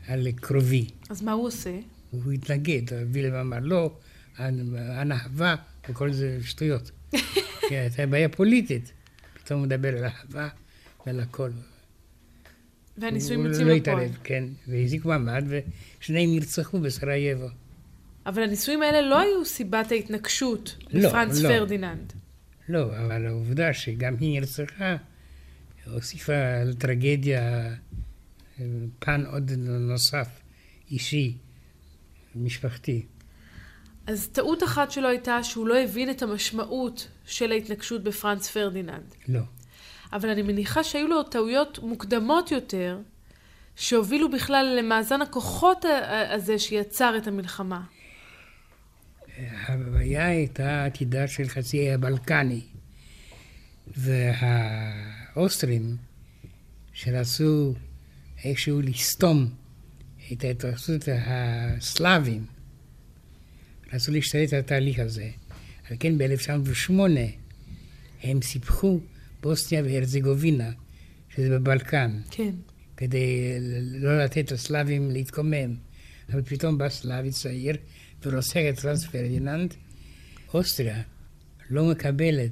על 0.07 0.27
קרובי. 0.31 0.87
אז 1.09 1.21
מה 1.21 1.31
הוא 1.31 1.47
עושה? 1.47 1.79
הוא 2.11 2.31
התנגד, 2.31 2.81
וילהלם 3.11 3.35
אמר 3.35 3.59
לא, 3.61 3.91
אנא 4.39 5.13
אהבה, 5.13 5.55
וכל 5.89 6.11
זה 6.11 6.39
שטויות. 6.43 6.91
כי 7.69 7.75
הייתה 7.75 8.05
בעיה 8.05 8.29
פוליטית. 8.29 8.91
פתאום 9.43 9.59
הוא 9.59 9.67
מדבר 9.67 9.97
על 9.97 10.03
אהבה 10.03 10.47
ועל 11.05 11.19
הכל. 11.19 11.49
והנישואים 12.97 13.39
הוא 13.39 13.47
יוצאים 13.47 13.67
לא 13.67 13.73
לפועל. 13.73 13.97
התערב, 13.97 14.17
כן, 14.23 14.43
והחזיק 14.67 15.05
מעמד, 15.05 15.45
ושניהם 15.99 16.29
נרצחו 16.35 16.79
בסרייבו. 16.79 17.47
אבל 18.25 18.43
הנישואים 18.43 18.81
האלה 18.81 19.01
לא 19.01 19.19
היו 19.19 19.45
סיבת 19.45 19.91
ההתנגשות 19.91 20.75
לא, 20.91 21.09
בפרנס 21.09 21.41
לא. 21.41 21.49
פרדיננד. 21.49 22.13
לא, 22.69 22.97
אבל 22.97 23.27
העובדה 23.27 23.73
שגם 23.73 24.15
היא 24.19 24.39
נרצחה, 24.39 24.95
הוסיפה 25.85 26.63
לטרגדיה 26.65 27.73
פן 28.99 29.23
עוד 29.25 29.51
נוסף, 29.67 30.27
אישי, 30.91 31.37
משפחתי. 32.35 33.05
אז 34.07 34.27
טעות 34.27 34.63
אחת 34.63 34.91
שלו 34.91 35.07
הייתה 35.07 35.43
שהוא 35.43 35.67
לא 35.67 35.79
הבין 35.79 36.09
את 36.09 36.21
המשמעות 36.21 37.07
של 37.25 37.51
ההתנגשות 37.51 38.03
בפרנץ 38.03 38.49
פרדיננד. 38.49 39.15
לא. 39.27 39.41
אבל 40.13 40.29
אני 40.29 40.41
מניחה 40.41 40.83
שהיו 40.83 41.07
לו 41.07 41.23
טעויות 41.23 41.79
מוקדמות 41.79 42.51
יותר, 42.51 42.99
שהובילו 43.75 44.31
בכלל 44.31 44.75
למאזן 44.79 45.21
הכוחות 45.21 45.85
הזה 46.29 46.59
שיצר 46.59 47.17
את 47.17 47.27
המלחמה. 47.27 47.81
הבעיה 49.67 50.27
הייתה 50.27 50.85
עתידה 50.85 51.27
של 51.27 51.47
חצי 51.47 51.91
הבלקני, 51.91 52.61
והאוסטרים, 53.87 55.97
שרצו 56.93 57.73
איכשהו 58.43 58.81
לסתום 58.81 59.49
את 60.31 60.43
ההתרחשות 60.43 61.01
הסלאבים, 61.25 62.45
רצו 63.93 64.11
להשתלט 64.11 64.53
על 64.53 64.59
התהליך 64.59 64.99
הזה. 64.99 65.29
על 65.89 65.97
כן 65.99 66.17
ב-1908 66.17 66.91
הם 68.23 68.41
סיפחו 68.41 68.99
בוסניה 69.45 69.83
והרזגובינה, 69.83 70.71
שזה 71.29 71.49
בבלקן. 71.49 72.19
כן. 72.31 72.55
כדי 72.97 73.57
לא 73.99 74.23
לתת 74.23 74.51
לסלאבים 74.51 75.11
להתקומם. 75.11 75.75
אבל 76.29 76.41
פתאום 76.41 76.77
בא 76.77 76.89
סלאבי 76.89 77.31
צעיר 77.31 77.75
ורוצח 78.23 78.59
את 78.69 78.79
פרנץ 78.79 79.05
פרדיננד. 79.05 79.73
אוסטריה 80.53 81.01
לא 81.69 81.85
מקבלת 81.85 82.51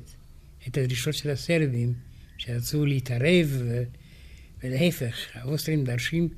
את 0.67 0.77
הדרישות 0.77 1.13
של 1.13 1.29
הסרבים 1.29 1.93
שרצו 2.37 2.85
להתערב, 2.85 3.61
ולהפך, 4.63 5.15
האוסטרים 5.33 5.83
דורשים 5.83 6.29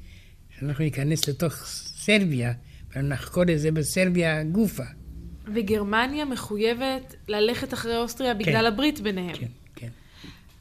שאנחנו 0.59 0.83
ניכנס 0.83 1.27
לתוך 1.27 1.53
סרביה 1.65 2.53
ונחקור 2.95 3.43
את 3.43 3.59
זה 3.59 3.71
בסרביה 3.71 4.43
גופה. 4.43 4.83
וגרמניה 5.55 6.25
מחויבת 6.25 7.15
ללכת 7.27 7.73
אחרי 7.73 7.97
אוסטריה 7.97 8.33
בגלל 8.33 8.53
כן, 8.53 8.65
הברית 8.65 8.99
ביניהם. 8.99 9.35
כן, 9.35 9.45
כן. 9.45 9.64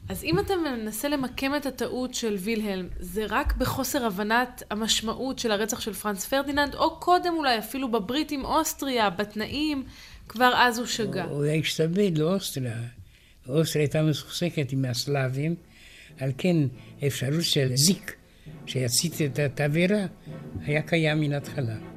אז 0.09 0.23
אם 0.23 0.39
אתה 0.39 0.53
מנסה 0.55 1.09
למקם 1.09 1.55
את 1.55 1.65
הטעות 1.65 2.13
של 2.13 2.35
וילהלם, 2.39 2.87
זה 2.99 3.25
רק 3.29 3.55
בחוסר 3.57 4.05
הבנת 4.05 4.63
המשמעות 4.71 5.39
של 5.39 5.51
הרצח 5.51 5.79
של 5.79 5.93
פרנץ 5.93 6.25
פרדיננד, 6.25 6.75
או 6.75 6.99
קודם 6.99 7.33
אולי 7.33 7.59
אפילו 7.59 7.91
בברית 7.91 8.31
עם 8.31 8.45
אוסטריה, 8.45 9.09
בתנאים, 9.09 9.83
כבר 10.27 10.51
אז 10.55 10.77
הוא 10.77 10.87
שגה. 10.87 11.23
הוא 11.23 11.43
היה 11.43 11.53
השתבד 11.53 12.17
לאוסטריה. 12.17 12.77
אוסטריה 13.49 13.85
הייתה 13.85 14.01
מסוכסכת 14.01 14.71
עם 14.71 14.85
הסלאבים, 14.85 15.55
על 16.19 16.31
כן 16.37 16.57
אפשרות 17.07 17.43
של 17.43 17.71
זיק 17.75 18.15
שיצית 18.65 19.21
את 19.21 19.39
התבערה 19.39 20.05
היה 20.65 20.81
קיים 20.81 21.21
מן 21.21 21.33
ההתחלה. 21.33 21.94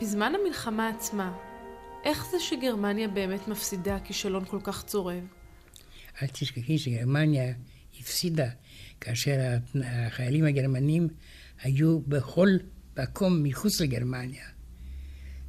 בזמן 0.00 0.32
המלחמה 0.40 0.88
עצמה, 0.88 1.36
איך 2.04 2.26
זה 2.30 2.36
שגרמניה 2.40 3.08
באמת 3.08 3.48
מפסידה 3.48 3.98
כישלון 4.04 4.44
כל 4.44 4.58
כך 4.64 4.84
צורב? 4.84 5.24
אל 6.22 6.26
תשכחי 6.26 6.78
שגרמניה 6.78 7.54
הפסידה 8.00 8.48
כאשר 9.00 9.56
החיילים 9.84 10.44
הגרמנים 10.44 11.08
היו 11.62 12.00
בכל 12.00 12.48
מקום 12.98 13.42
מחוץ 13.42 13.80
לגרמניה. 13.80 14.44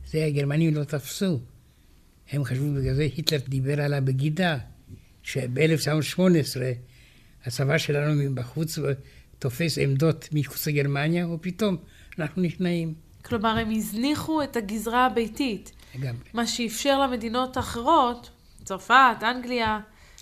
זה 0.05 0.25
הגרמנים 0.25 0.75
לא 0.75 0.83
תפסו. 0.83 1.39
הם 2.31 2.43
חשבו 2.43 2.73
בגלל 2.73 2.93
זה 2.93 3.03
היטלר 3.03 3.39
דיבר 3.47 3.81
על 3.81 3.93
הבגידה, 3.93 4.57
שב-1918 5.23 6.19
הצבא 7.45 7.77
שלנו 7.77 8.23
מבחוץ 8.23 8.79
תופס 9.39 9.77
עמדות 9.77 10.29
מחוץ 10.31 10.67
לגרמניה, 10.67 11.27
ופתאום 11.27 11.77
אנחנו 12.19 12.41
נכנעים. 12.41 13.08
כלומר, 13.25 13.57
הם 13.57 13.71
הזניחו 13.71 14.43
את 14.43 14.55
הגזרה 14.55 15.05
הביתית. 15.05 15.71
לגמרי. 15.95 16.29
מה 16.33 16.47
שאפשר 16.47 16.99
למדינות 16.99 17.57
האחרות, 17.57 18.29
צרפת, 18.63 19.15
אנגליה, 19.21 19.79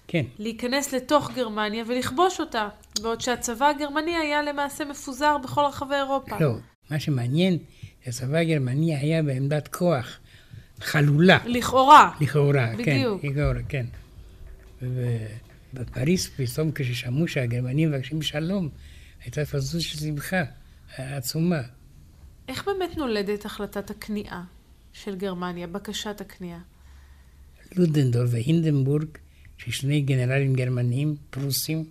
כן. 0.07 0.25
להיכנס 0.39 0.93
לתוך 0.93 1.31
גרמניה 1.35 1.83
ולכבוש 1.87 2.39
אותה, 2.39 2.69
בעוד 3.01 3.21
שהצבא 3.21 3.67
הגרמני 3.67 4.15
היה 4.15 4.41
למעשה 4.41 4.85
מפוזר 4.85 5.37
בכל 5.37 5.61
רחבי 5.61 5.95
אירופה. 5.95 6.39
לא, 6.39 6.53
מה 6.89 6.99
שמעניין, 6.99 7.57
הצבא 8.05 8.37
הגרמני 8.37 8.95
היה 8.95 9.23
בעמדת 9.23 9.67
כוח 9.67 10.17
חלולה. 10.79 11.37
לכאורה. 11.45 12.11
לכאורה, 12.21 12.73
בדיוק. 12.77 13.21
כן. 13.21 13.27
לכאורה, 13.27 13.61
כן. 13.69 13.85
ובפריס 14.81 16.27
פתאום 16.27 16.71
כששמעו 16.75 17.27
שהגרמנים 17.27 17.91
מבקשים 17.91 18.21
שלום, 18.21 18.69
הייתה 19.23 19.45
פזוז 19.45 19.81
של 19.81 19.97
שמחה 19.97 20.43
עצומה. 20.97 21.61
איך 22.47 22.65
באמת 22.65 22.97
נולדת 22.97 23.45
החלטת 23.45 23.89
הכניעה 23.89 24.43
של 24.93 25.15
גרמניה, 25.15 25.67
בקשת 25.67 26.21
הכניעה? 26.21 26.59
לודנדורף 27.75 28.29
והינדנבורג, 28.31 29.07
ששני 29.57 30.01
גנרלים 30.01 30.53
גרמנים, 30.53 31.15
פרוסים, 31.29 31.85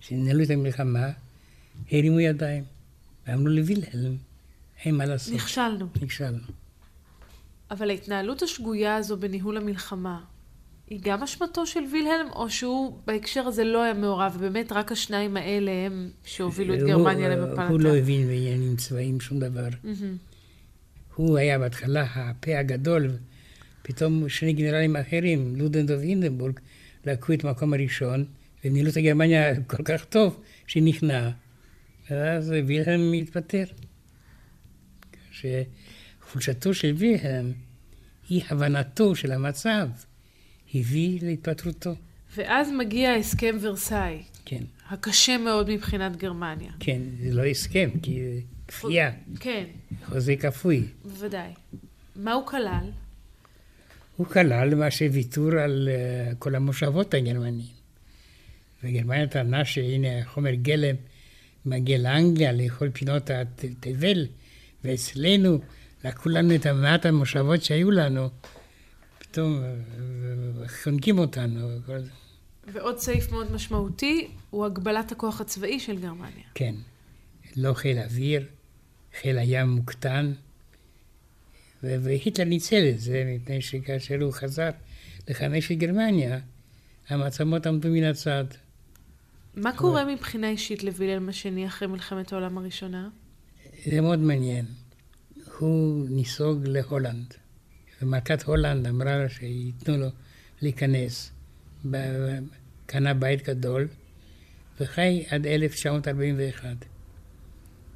שניהלו 0.00 0.44
את 0.44 0.50
המלחמה, 0.50 1.06
הרימו 1.92 2.20
ידיים 2.20 2.64
ואמרו 3.26 3.48
לווילהלם, 3.48 4.16
אין 4.84 4.94
מה 4.94 5.04
לעשות. 5.04 5.34
נכשלנו. 5.34 5.86
נכשלנו. 6.02 6.38
אבל 7.70 7.90
ההתנהלות 7.90 8.42
השגויה 8.42 8.96
הזו 8.96 9.16
בניהול 9.16 9.56
המלחמה, 9.56 10.20
היא 10.90 11.00
גם 11.02 11.22
אשמתו 11.22 11.66
של 11.66 11.80
וילהלם, 11.92 12.30
או 12.32 12.50
שהוא 12.50 12.98
בהקשר 13.06 13.46
הזה 13.46 13.64
לא 13.64 13.82
היה 13.82 13.94
מעורב, 13.94 14.36
ובאמת 14.38 14.72
רק 14.72 14.92
השניים 14.92 15.36
האלה 15.36 15.70
הם 15.70 16.10
שהובילו 16.24 16.74
את 16.74 16.78
גרמניה 16.78 17.28
למפלתה? 17.28 17.68
הוא 17.68 17.80
לא 17.80 17.96
הבין 17.96 18.26
בעניינים 18.26 18.76
צבאיים 18.76 19.20
שום 19.20 19.38
דבר. 19.38 19.68
הוא 21.14 21.38
היה 21.38 21.58
בהתחלה 21.58 22.02
הפה 22.14 22.58
הגדול, 22.58 23.10
פתאום 23.82 24.28
שני 24.28 24.52
גנרלים 24.52 24.96
אחרים, 24.96 25.56
לודנדוב 25.56 25.98
ואינדנבורג, 25.98 26.60
לקחו 27.06 27.32
את 27.32 27.44
המקום 27.44 27.72
הראשון, 27.72 28.24
וניהלו 28.64 28.90
את 28.90 28.96
הגרמניה 28.96 29.62
כל 29.62 29.82
כך 29.84 30.04
טוב, 30.04 30.40
שנכנע. 30.66 31.30
ואז 32.10 32.50
וילהלם 32.66 33.12
התפטר. 33.12 33.64
שחולשתו 35.30 36.74
של 36.74 36.94
וילהלם 36.96 37.52
היא 38.28 38.42
הבנתו 38.50 39.14
של 39.14 39.32
המצב. 39.32 39.88
הביא 40.74 41.18
להתפטרותו. 41.22 41.94
ואז 42.36 42.70
מגיע 42.78 43.14
הסכם 43.14 43.56
ורסאי. 43.60 44.22
כן. 44.44 44.62
הקשה 44.88 45.38
מאוד 45.38 45.70
מבחינת 45.70 46.16
גרמניה. 46.16 46.72
כן, 46.80 47.00
זה 47.22 47.34
לא 47.34 47.44
הסכם, 47.44 47.90
כי 48.02 48.20
זה 48.22 48.40
כפייה. 48.68 49.10
כן. 49.40 49.64
חוזה 50.04 50.36
כפוי. 50.36 50.84
בוודאי. 51.04 51.50
מה 52.16 52.32
הוא 52.32 52.46
כלל? 52.46 52.90
הוא 54.16 54.26
כלל 54.26 54.68
למעשה 54.68 55.06
ויתור 55.12 55.50
על 55.52 55.88
uh, 55.88 56.34
כל 56.38 56.54
המושבות 56.54 57.14
הגרמניים. 57.14 57.78
וגרמניה 58.84 59.26
טענה 59.26 59.64
שהנה 59.64 60.24
חומר 60.24 60.54
גלם 60.54 60.96
מגיע 61.66 61.98
לאנגליה, 61.98 62.52
לכל 62.52 62.90
פינות 62.90 63.30
התבל, 63.30 64.26
ואצלנו 64.84 65.58
לקחו 66.04 66.28
לנו 66.28 66.54
את 66.54 66.66
המעט 66.66 67.06
המושבות 67.06 67.62
שהיו 67.62 67.90
לנו. 67.90 68.28
פתאום 69.30 69.62
חונקים 70.82 71.18
אותנו. 71.18 71.68
ועוד 72.72 72.98
סעיף 72.98 73.32
מאוד 73.32 73.52
משמעותי 73.52 74.28
הוא 74.50 74.66
הגבלת 74.66 75.12
הכוח 75.12 75.40
הצבאי 75.40 75.80
של 75.80 75.98
גרמניה. 75.98 76.44
כן. 76.54 76.74
לא 77.56 77.74
חיל 77.74 77.98
אוויר, 77.98 78.46
חיל 79.20 79.38
הים 79.38 79.68
מוקטן, 79.68 80.32
והיטלר 81.82 82.44
ניצל 82.44 82.88
את 82.90 83.00
זה, 83.00 83.24
מפני 83.26 83.62
שכאשר 83.62 84.22
הוא 84.22 84.32
חזר 84.32 84.70
לחמש 85.28 85.72
את 85.72 85.78
גרמניה, 85.78 86.38
המעצמות 87.08 87.66
עמדו 87.66 87.88
מן 87.88 88.04
הצד. 88.04 88.44
מה 89.54 89.76
קורה 89.76 90.04
מבחינה 90.04 90.50
אישית 90.50 90.82
לווילם 90.82 91.28
השני 91.28 91.66
אחרי 91.66 91.88
מלחמת 91.88 92.32
העולם 92.32 92.58
הראשונה? 92.58 93.08
זה 93.84 94.00
מאוד 94.00 94.18
מעניין. 94.18 94.64
הוא 95.58 96.06
ניסוג 96.08 96.64
להולנד, 96.64 97.34
ומלכת 98.02 98.42
הולנד 98.42 98.86
אמרה 98.86 99.22
לו 99.22 99.30
שייתנו 99.30 99.96
לו 99.96 100.08
להיכנס. 100.62 101.32
קנה 102.86 103.14
בית 103.14 103.48
גדול, 103.48 103.88
וחי 104.80 105.24
עד 105.28 105.46
1941. 105.46 106.68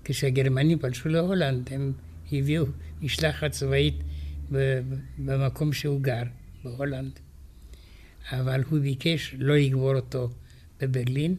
כשהגרמנים 0.04 0.78
פלשו 0.78 1.08
להולנד, 1.08 1.68
הם 1.72 1.92
הביאו 2.32 2.64
משלחת 3.00 3.50
צבאית 3.50 3.94
במקום 5.18 5.72
שהוא 5.72 6.00
גר, 6.00 6.22
בהולנד. 6.64 7.12
אבל 8.30 8.62
הוא 8.70 8.78
ביקש 8.78 9.34
לא 9.38 9.56
לקבור 9.56 9.94
אותו 9.94 10.30
בברלין, 10.80 11.36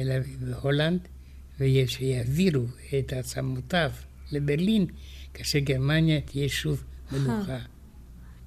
אלא 0.00 0.14
בהולנד, 0.40 1.00
ושיעבירו 1.60 2.66
את 2.98 3.12
עצמותיו 3.12 3.90
לברלין, 4.32 4.86
כאשר 5.34 5.58
גרמניה 5.58 6.20
תהיה 6.20 6.48
שוב 6.48 6.84
מלוכה. 7.12 7.58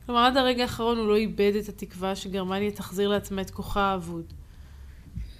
כלומר, 0.05 0.22
עד 0.22 0.38
הרגע 0.38 0.61
האחרון 0.61 0.97
הוא 0.97 1.07
לא 1.07 1.16
איבד 1.16 1.51
את 1.63 1.70
התקווה 1.70 2.16
שגרמניה 2.16 2.72
תחזיר 2.72 3.09
לעצמה 3.09 3.41
את 3.41 3.49
כוחה 3.49 3.82
האבוד. 3.82 4.34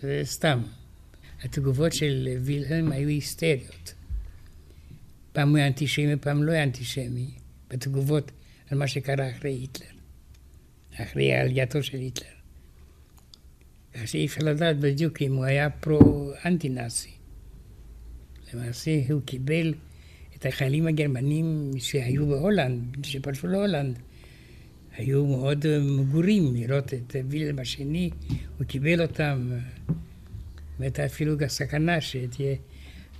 זה 0.02 0.22
סתם. 0.24 0.60
התגובות 1.44 1.94
של 1.94 2.28
וילהלם 2.42 2.92
היו 2.92 3.08
היסטריות. 3.08 3.94
פעם 5.34 5.50
הוא 5.50 5.58
היה 5.58 5.68
אנטישמי, 5.68 6.16
פעם 6.16 6.44
לא 6.44 6.52
היה 6.52 6.64
אנטישמי, 6.64 7.32
בתגובות 7.70 8.32
על 8.70 8.78
מה 8.78 8.88
שקרה 8.88 9.32
אחרי 9.32 9.52
היטלר, 9.52 9.88
אחרי 10.96 11.34
עלייתו 11.34 11.84
של 11.84 11.98
היטלר. 11.98 12.28
כך 13.94 14.08
שאי 14.08 14.26
אפשר 14.26 14.42
לדעת 14.44 14.80
בדיוק 14.80 15.22
אם 15.22 15.36
הוא 15.36 15.46
היה 15.46 15.70
פרו-אנטי-נאצי. 15.70 17.12
למעשה 18.54 18.92
הוא 19.10 19.22
קיבל 19.26 19.74
את 20.38 20.46
החיילים 20.46 20.88
הגרמנים 20.88 21.72
שהיו 21.78 22.28
בהולנד, 22.28 23.06
שפלשו 23.06 23.48
להולנד, 23.48 24.00
היו 24.98 25.26
מאוד 25.26 25.66
מגורים 25.82 26.56
לראות 26.56 26.94
את 26.94 27.16
וילם 27.30 27.60
השני, 27.60 28.10
הוא 28.58 28.68
קיבל 28.68 29.02
אותם, 29.02 29.52
והייתה 30.80 31.06
אפילו 31.06 31.36
סכנה 31.48 32.02
שתהיה 32.02 32.56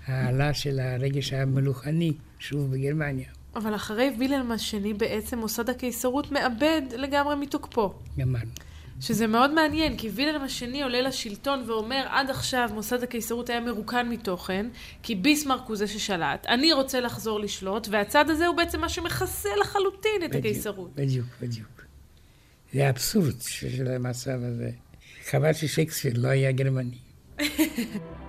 העלה 0.06 0.54
של 0.54 0.80
הרגש 0.80 1.34
המלוכני 1.34 2.14
שוב 2.40 2.72
בגרמניה. 2.72 3.30
אבל 3.56 3.76
אחרי 3.76 4.16
וילם 4.20 4.52
השני 4.52 4.94
בעצם 4.94 5.40
מוסד 5.40 5.70
הקיסרות 5.70 6.32
מאבד 6.32 6.82
לגמרי 6.98 7.36
מתוקפו. 7.36 7.94
גמרנו. 8.18 8.52
שזה 9.00 9.28
מאוד 9.28 9.54
מעניין, 9.54 9.98
כי 9.98 10.10
וילם 10.10 10.42
השני 10.42 10.84
עולה 10.84 11.02
לשלטון 11.02 11.64
ואומר, 11.68 12.06
עד 12.10 12.30
עכשיו 12.30 12.70
מוסד 12.74 13.04
הקיסרות 13.04 13.50
היה 13.50 13.60
מרוקן 13.60 14.10
מתוכן, 14.10 14.66
כי 15.04 15.16
ביסמרק 15.16 15.68
הוא 15.68 15.76
זה 15.76 15.88
ששלט, 15.88 16.46
אני 16.48 16.74
רוצה 16.74 17.00
לחזור 17.00 17.40
לשלוט, 17.40 17.88
והצד 17.92 18.30
הזה 18.30 18.48
הוא 18.48 18.56
בעצם 18.56 18.82
מה 18.82 18.90
שמכסה 18.90 19.50
לחלוטין 19.62 20.12
את 20.26 20.30
בדיוק, 20.30 20.46
הקיסרות. 20.46 20.96
בדיוק, 20.96 21.28
בדיוק. 21.42 21.86
זה 22.74 22.88
האבסורד 22.88 23.42
של 23.42 23.88
המצב 23.88 24.40
הזה. 24.44 24.72
חבל 25.26 25.54
ששייקספיר 25.54 26.14
לא 26.16 26.28
היה 26.28 26.52
גרמני. 26.52 26.98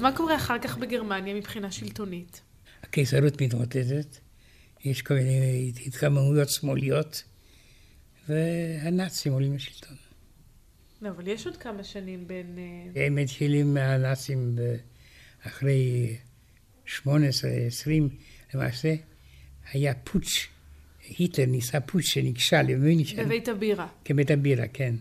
אז 0.00 0.04
מה 0.04 0.16
קורה 0.16 0.36
אחר 0.36 0.58
כך 0.58 0.78
בגרמניה 0.78 1.34
מבחינה 1.34 1.70
שלטונית? 1.70 2.40
הקיסרות 2.82 3.42
מתמוטטת, 3.42 4.16
יש 4.84 5.02
כל 5.02 5.14
מיני 5.14 5.72
התקוממויות 5.86 6.48
שמאליות, 6.48 7.24
והנאצים 8.28 9.32
עולים 9.32 9.54
לשלטון. 9.54 9.96
לא, 11.02 11.08
אבל 11.08 11.28
יש 11.28 11.46
עוד 11.46 11.56
כמה 11.56 11.84
שנים 11.84 12.26
בין... 12.26 12.58
אה, 12.96 13.06
הם 13.06 13.14
מתחילים 13.14 13.74
מהנאצים 13.74 14.56
אחרי 15.46 16.16
18, 16.84 17.50
20, 17.50 18.08
למעשה 18.54 18.94
היה 19.72 19.94
פוטש, 19.94 20.48
היטלר 21.08 21.46
ניסה 21.46 21.80
פוטש 21.80 22.06
שנכשל 22.06 22.74
במינכן, 22.74 23.24
בבית 23.24 23.48
הבירה. 23.48 23.86
כבית 24.04 24.30
הבירה, 24.30 24.68
כן. 24.68 24.94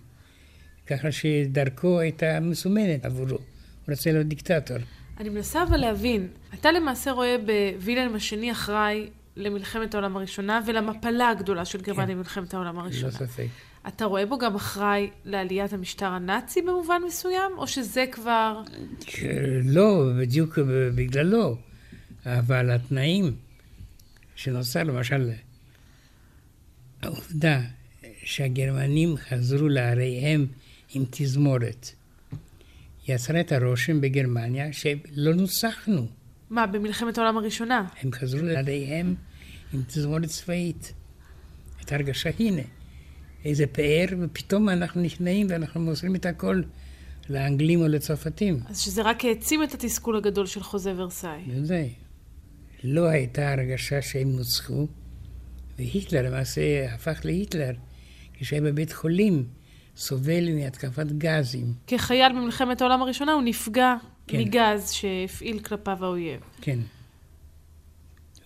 ככה 0.87 1.11
שדרכו 1.11 1.99
הייתה 1.99 2.39
מסומנת 2.39 3.05
עבורו, 3.05 3.37
רצה 3.91 4.11
להיות 4.11 4.27
דיקטטור. 4.27 4.77
אני 5.19 5.29
מנסה 5.29 5.63
אבל 5.63 5.77
להבין, 5.77 6.27
אתה 6.53 6.71
למעשה 6.71 7.11
רואה 7.11 7.35
בווילהלם 7.37 8.15
השני 8.15 8.51
אחראי 8.51 9.09
למלחמת 9.35 9.93
העולם 9.93 10.17
הראשונה 10.17 10.61
ולמפלה 10.67 11.29
הגדולה 11.29 11.65
של 11.65 11.81
גרמניה 11.81 12.07
כן. 12.07 12.13
במלחמת 12.13 12.53
העולם 12.53 12.75
ללא 12.75 12.83
הראשונה. 12.83 13.11
ספק. 13.11 13.47
אתה 13.87 14.05
רואה 14.05 14.25
בו 14.25 14.37
גם 14.37 14.55
אחראי 14.55 15.09
לעליית 15.25 15.73
המשטר 15.73 16.05
הנאצי 16.05 16.61
במובן 16.61 17.01
מסוים, 17.07 17.51
או 17.57 17.67
שזה 17.67 18.05
כבר... 18.11 18.61
לא, 19.63 20.11
בדיוק 20.19 20.59
בגללו, 20.95 21.57
אבל 22.25 22.71
התנאים 22.71 23.35
שנוצר, 24.35 24.83
למשל, 24.83 25.31
העובדה 27.01 27.61
שהגרמנים 28.23 29.17
חזרו 29.17 29.67
לעריהם 29.67 30.45
עם 30.93 31.03
תזמורת, 31.09 31.91
יצרה 33.09 33.39
את 33.39 33.51
הרושם 33.51 34.01
בגרמניה 34.01 34.73
שלא 34.73 35.33
נוצחנו. 35.33 36.07
מה, 36.49 36.67
במלחמת 36.67 37.17
העולם 37.17 37.37
הראשונה? 37.37 37.87
הם 38.01 38.11
חזרו 38.11 38.41
לעריהם 38.41 39.15
עם 39.73 39.81
תזמורת 39.87 40.25
צבאית. 40.25 40.93
הייתה 41.77 41.95
הרגשה, 41.95 42.29
הנה, 42.39 42.61
איזה 43.45 43.67
פאר, 43.67 44.05
ופתאום 44.19 44.69
אנחנו 44.69 45.01
נכנעים 45.01 45.47
ואנחנו 45.49 45.81
מוסרים 45.81 46.15
את 46.15 46.25
הכל 46.25 46.61
לאנגלים 47.29 47.81
או 47.81 47.87
לצרפתים. 47.87 48.59
אז 48.69 48.79
שזה 48.79 49.01
רק 49.01 49.25
העצים 49.25 49.63
את 49.63 49.73
התסכול 49.73 50.17
הגדול 50.17 50.45
של 50.45 50.63
חוזה 50.63 50.93
ורסאי. 50.97 51.41
בוודאי. 51.47 51.93
לא 52.83 53.05
הייתה 53.05 53.51
הרגשה 53.51 54.01
שהם 54.01 54.31
נוצחו, 54.31 54.87
והיטלר 55.77 56.21
למעשה 56.21 56.93
הפך 56.93 57.21
להיטלר 57.23 57.71
כשהיה 58.33 58.61
בבית 58.61 58.93
חולים, 58.93 59.45
סובל 59.99 60.55
מהתקפת 60.55 61.07
גזים. 61.17 61.73
כחייל 61.87 62.31
במלחמת 62.31 62.81
העולם 62.81 63.01
הראשונה 63.01 63.33
הוא 63.33 63.41
נפגע 63.41 63.95
כן. 64.27 64.37
מגז 64.39 64.91
שהפעיל 64.91 65.59
כלפיו 65.59 66.05
האויב. 66.05 66.39
כן. 66.61 66.79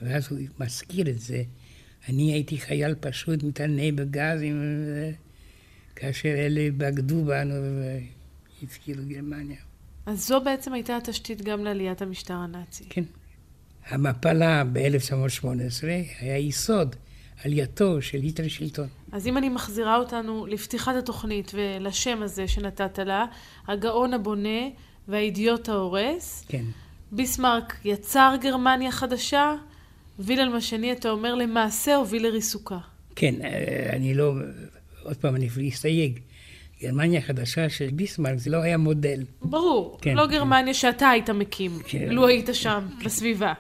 ואז 0.01 0.27
הוא 0.31 0.39
מזכיר 0.59 1.09
את 1.09 1.19
זה. 1.19 1.43
אני 2.09 2.33
הייתי 2.33 2.57
חייל 2.57 2.95
פשוט, 2.99 3.43
מתענה 3.43 3.91
בגזים, 3.95 4.61
כאשר 5.95 6.29
אלה 6.29 6.69
בגדו 6.77 7.25
בנו 7.25 7.53
והפקילו 8.61 9.03
גרמניה. 9.07 9.57
אז 10.05 10.27
זו 10.27 10.41
בעצם 10.41 10.73
הייתה 10.73 10.97
התשתית 10.97 11.41
גם 11.41 11.63
לעליית 11.63 12.01
המשטר 12.01 12.33
הנאצי. 12.33 12.83
כן. 12.89 13.03
המפלה 13.85 14.63
ב-1918 14.63 15.47
היה 16.19 16.37
יסוד 16.37 16.95
עלייתו 17.43 18.01
של 18.01 18.17
היטלר 18.17 18.47
שלטון. 18.47 18.87
אז 19.11 19.27
אם 19.27 19.37
אני 19.37 19.49
מחזירה 19.49 19.97
אותנו 19.97 20.45
לפתיחת 20.45 20.95
התוכנית 20.95 21.51
ולשם 21.55 22.23
הזה 22.23 22.47
שנתת 22.47 22.99
לה, 22.99 23.25
הגאון 23.67 24.13
הבונה 24.13 24.69
והאידיוט 25.07 25.69
ההורס, 25.69 26.45
כן. 26.47 26.63
ביסמרק 27.11 27.75
יצר 27.85 28.33
גרמניה 28.41 28.91
חדשה, 28.91 29.55
וילהלם 30.19 30.55
השני, 30.55 30.91
אתה 30.91 31.09
אומר, 31.09 31.35
למעשה 31.35 31.95
הוביל 31.95 32.27
לריסוקה. 32.27 32.77
כן, 33.15 33.35
אה, 33.43 33.89
אני 33.95 34.13
לא, 34.13 34.33
עוד 35.03 35.17
פעם, 35.17 35.35
אני 35.35 35.49
אסתייג. 35.69 36.19
גרמניה 36.81 37.19
החדשה 37.19 37.69
של 37.69 37.89
ביסמרק 37.93 38.37
זה 38.37 38.49
לא 38.49 38.57
היה 38.57 38.77
מודל. 38.77 39.23
ברור, 39.41 39.97
כן, 40.01 40.15
לא 40.15 40.23
כן. 40.25 40.31
גרמניה 40.31 40.73
שאתה 40.73 41.09
היית 41.09 41.29
מקים, 41.29 41.79
כן. 41.87 42.07
לו 42.09 42.27
היית 42.27 42.49
שם, 42.53 42.87
בסביבה. 43.05 43.53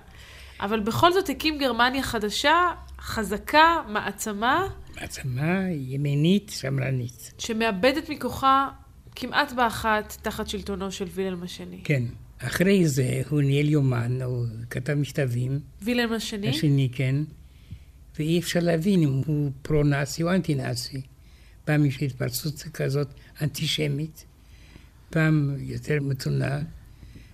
אבל 0.59 0.79
בכל 0.79 1.13
זאת 1.13 1.29
הקים 1.29 1.57
גרמניה 1.57 2.03
חדשה, 2.03 2.71
חזקה, 3.03 3.81
מעצמה, 3.89 4.67
מעצמה 5.01 5.59
ימנית 5.71 6.51
שמרנית. 6.55 7.33
שמאבדת 7.37 8.09
מכוחה 8.09 8.69
כמעט 9.15 9.51
באחת 9.51 10.17
תחת 10.21 10.47
שלטונו 10.47 10.91
של 10.91 11.05
וילהלם 11.13 11.43
השני. 11.43 11.81
כן. 11.83 12.03
אחרי 12.39 12.87
זה 12.87 13.21
הוא 13.29 13.41
ניהל 13.41 13.69
יומן, 13.69 14.21
הוא 14.21 14.45
כתב 14.69 14.93
מכתבים, 14.93 15.59
וילהלם 15.81 16.13
השני? 16.13 16.49
השני 16.49 16.89
כן, 16.91 17.15
ואי 18.19 18.39
אפשר 18.39 18.59
להבין 18.59 19.01
אם 19.01 19.21
הוא 19.25 19.51
פרו-נאצי 19.61 20.23
או 20.23 20.31
אנטי-נאצי. 20.31 21.01
פעם 21.65 21.85
יש 21.85 22.03
התפרצות 22.03 22.63
כזאת 22.73 23.07
אנטישמית, 23.41 24.25
פעם 25.09 25.55
יותר 25.59 25.97
מתונה, 26.01 26.59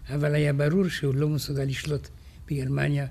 אבל 0.10 0.36
היה 0.36 0.54
ברור 0.54 0.88
שהוא 0.88 1.16
לא 1.16 1.30
מסוגל 1.30 1.64
לשלוט 1.64 2.08
בגרמניה, 2.48 3.08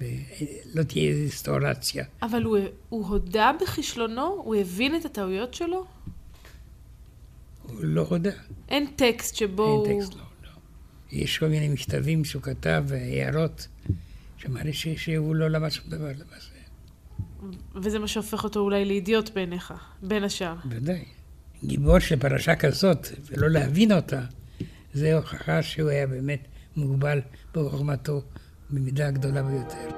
ולא 0.00 0.82
תהיה 0.82 1.24
רסטורציה. 1.24 2.04
אבל 2.22 2.42
הוא, 2.42 2.58
הוא 2.88 3.06
הודה 3.06 3.50
בכישלונו? 3.60 4.42
הוא 4.44 4.54
הבין 4.54 4.96
את 4.96 5.04
הטעויות 5.04 5.54
שלו? 5.54 5.84
הוא 7.62 7.76
לא 7.82 8.06
הודה. 8.08 8.30
אין 8.68 8.86
טקסט 8.96 9.34
שבו 9.34 9.84
אין 9.84 9.92
הוא... 9.92 10.02
טקסט, 10.02 10.14
לא, 10.14 10.24
לא. 10.44 10.50
יש 11.10 11.38
כל 11.38 11.46
מיני 11.46 11.68
מכתבים 11.68 12.24
שהוא 12.24 12.42
כתב, 12.42 12.84
הערות, 12.90 13.68
שמראה 14.36 14.72
שהוא 14.72 15.34
לא 15.34 15.50
למד 15.50 15.70
שום 15.70 15.90
דבר 15.90 16.06
למעשה. 16.06 16.58
וזה 17.74 17.98
מה 17.98 18.08
שהופך 18.08 18.44
אותו 18.44 18.60
אולי 18.60 18.84
לאידיוט 18.84 19.30
בעיניך, 19.34 19.74
בין 20.02 20.24
השאר. 20.24 20.54
ודאי. 20.70 21.04
גיבור 21.64 21.98
של 21.98 22.16
פרשה 22.16 22.56
כזאת, 22.56 23.08
ולא 23.26 23.50
להבין 23.50 23.92
אותה, 23.92 24.20
זה 24.92 25.16
הוכחה 25.16 25.62
שהוא 25.62 25.90
היה 25.90 26.06
באמת 26.06 26.40
מוגבל 26.76 27.20
בחוכמתו 27.54 28.22
במידה 28.70 29.08
הגדולה 29.08 29.42
ביותר. 29.42 29.88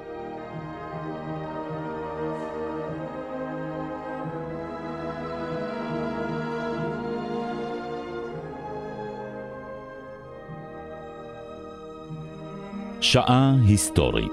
שעה 13.01 13.53
היסטורית 13.67 14.31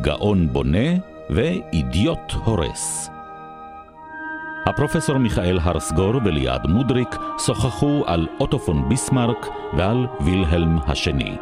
גאון 0.00 0.48
בונה 0.48 0.88
ואידיוט 1.30 2.32
הורס. 2.44 3.13
הפרופסור 4.66 5.18
מיכאל 5.18 5.58
הרסגור 5.62 6.12
וליעד 6.24 6.66
מודריק 6.66 7.16
שוחחו 7.38 8.02
על 8.06 8.26
אוטו 8.40 8.58
פון 8.58 8.88
ביסמרק 8.88 9.48
ועל 9.76 10.06
וילהלם 10.20 10.78
השני. 10.86 11.36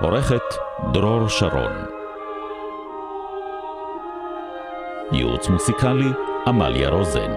עורכת 0.00 0.42
דרור 0.92 1.28
שרון. 1.28 1.72
ייעוץ 5.12 5.48
מוסיקלי 5.48 6.08
עמליה 6.46 6.88
רוזן. 6.88 7.30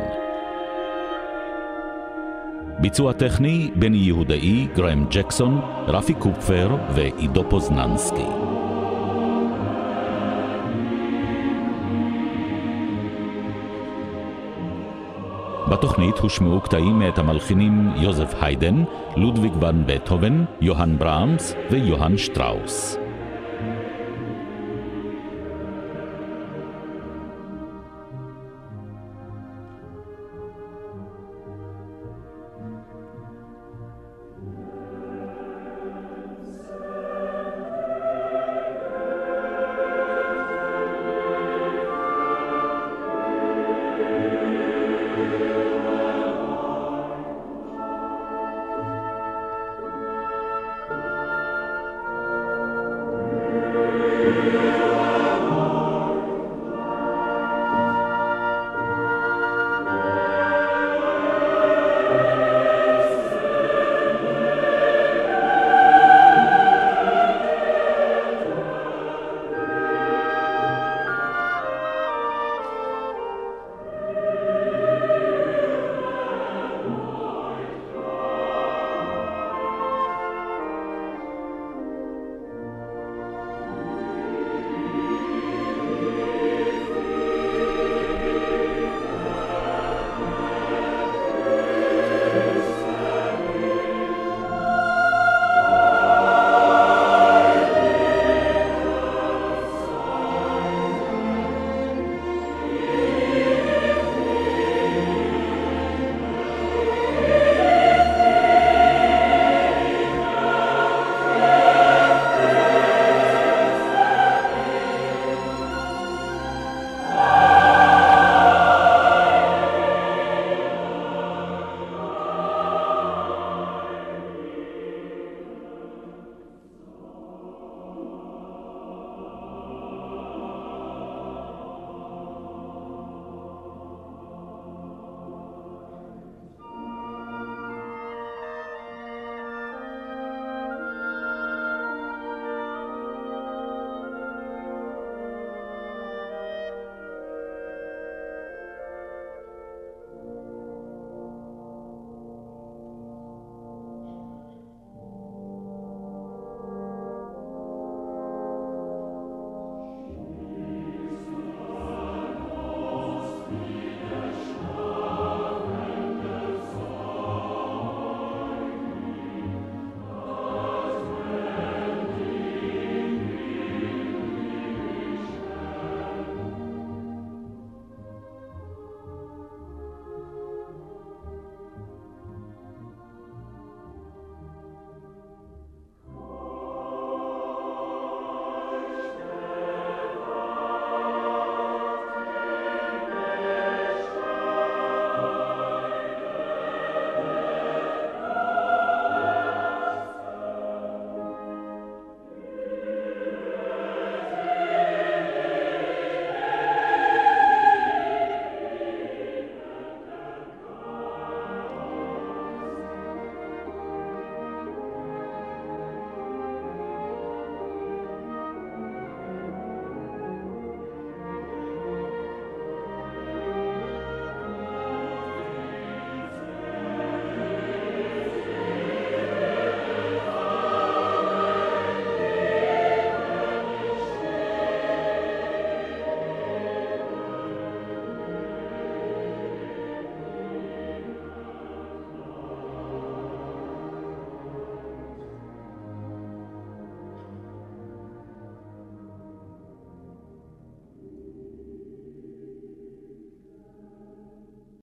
ביצוע 2.80 3.14
טכני 3.14 3.72
בני 3.76 3.98
יהודאי, 3.98 4.68
גרם 4.76 5.06
ג'קסון, 5.10 5.62
רפי 5.88 6.14
קופפר 6.14 6.76
ועידו 6.96 7.44
פוזננסקי. 7.50 8.59
בתוכנית 15.80 16.18
הושמעו 16.18 16.62
קטעים 16.62 17.00
מאת 17.00 17.18
המלחינים 17.18 17.90
יוזף 17.96 18.34
היידן, 18.42 18.84
לודוויג 19.18 19.64
ון 19.64 19.84
בטהובן, 19.86 20.46
יוהאן 20.62 20.98
ברהמס 20.98 21.56
ויוהאן 21.72 22.18
שטראוס. 22.18 23.09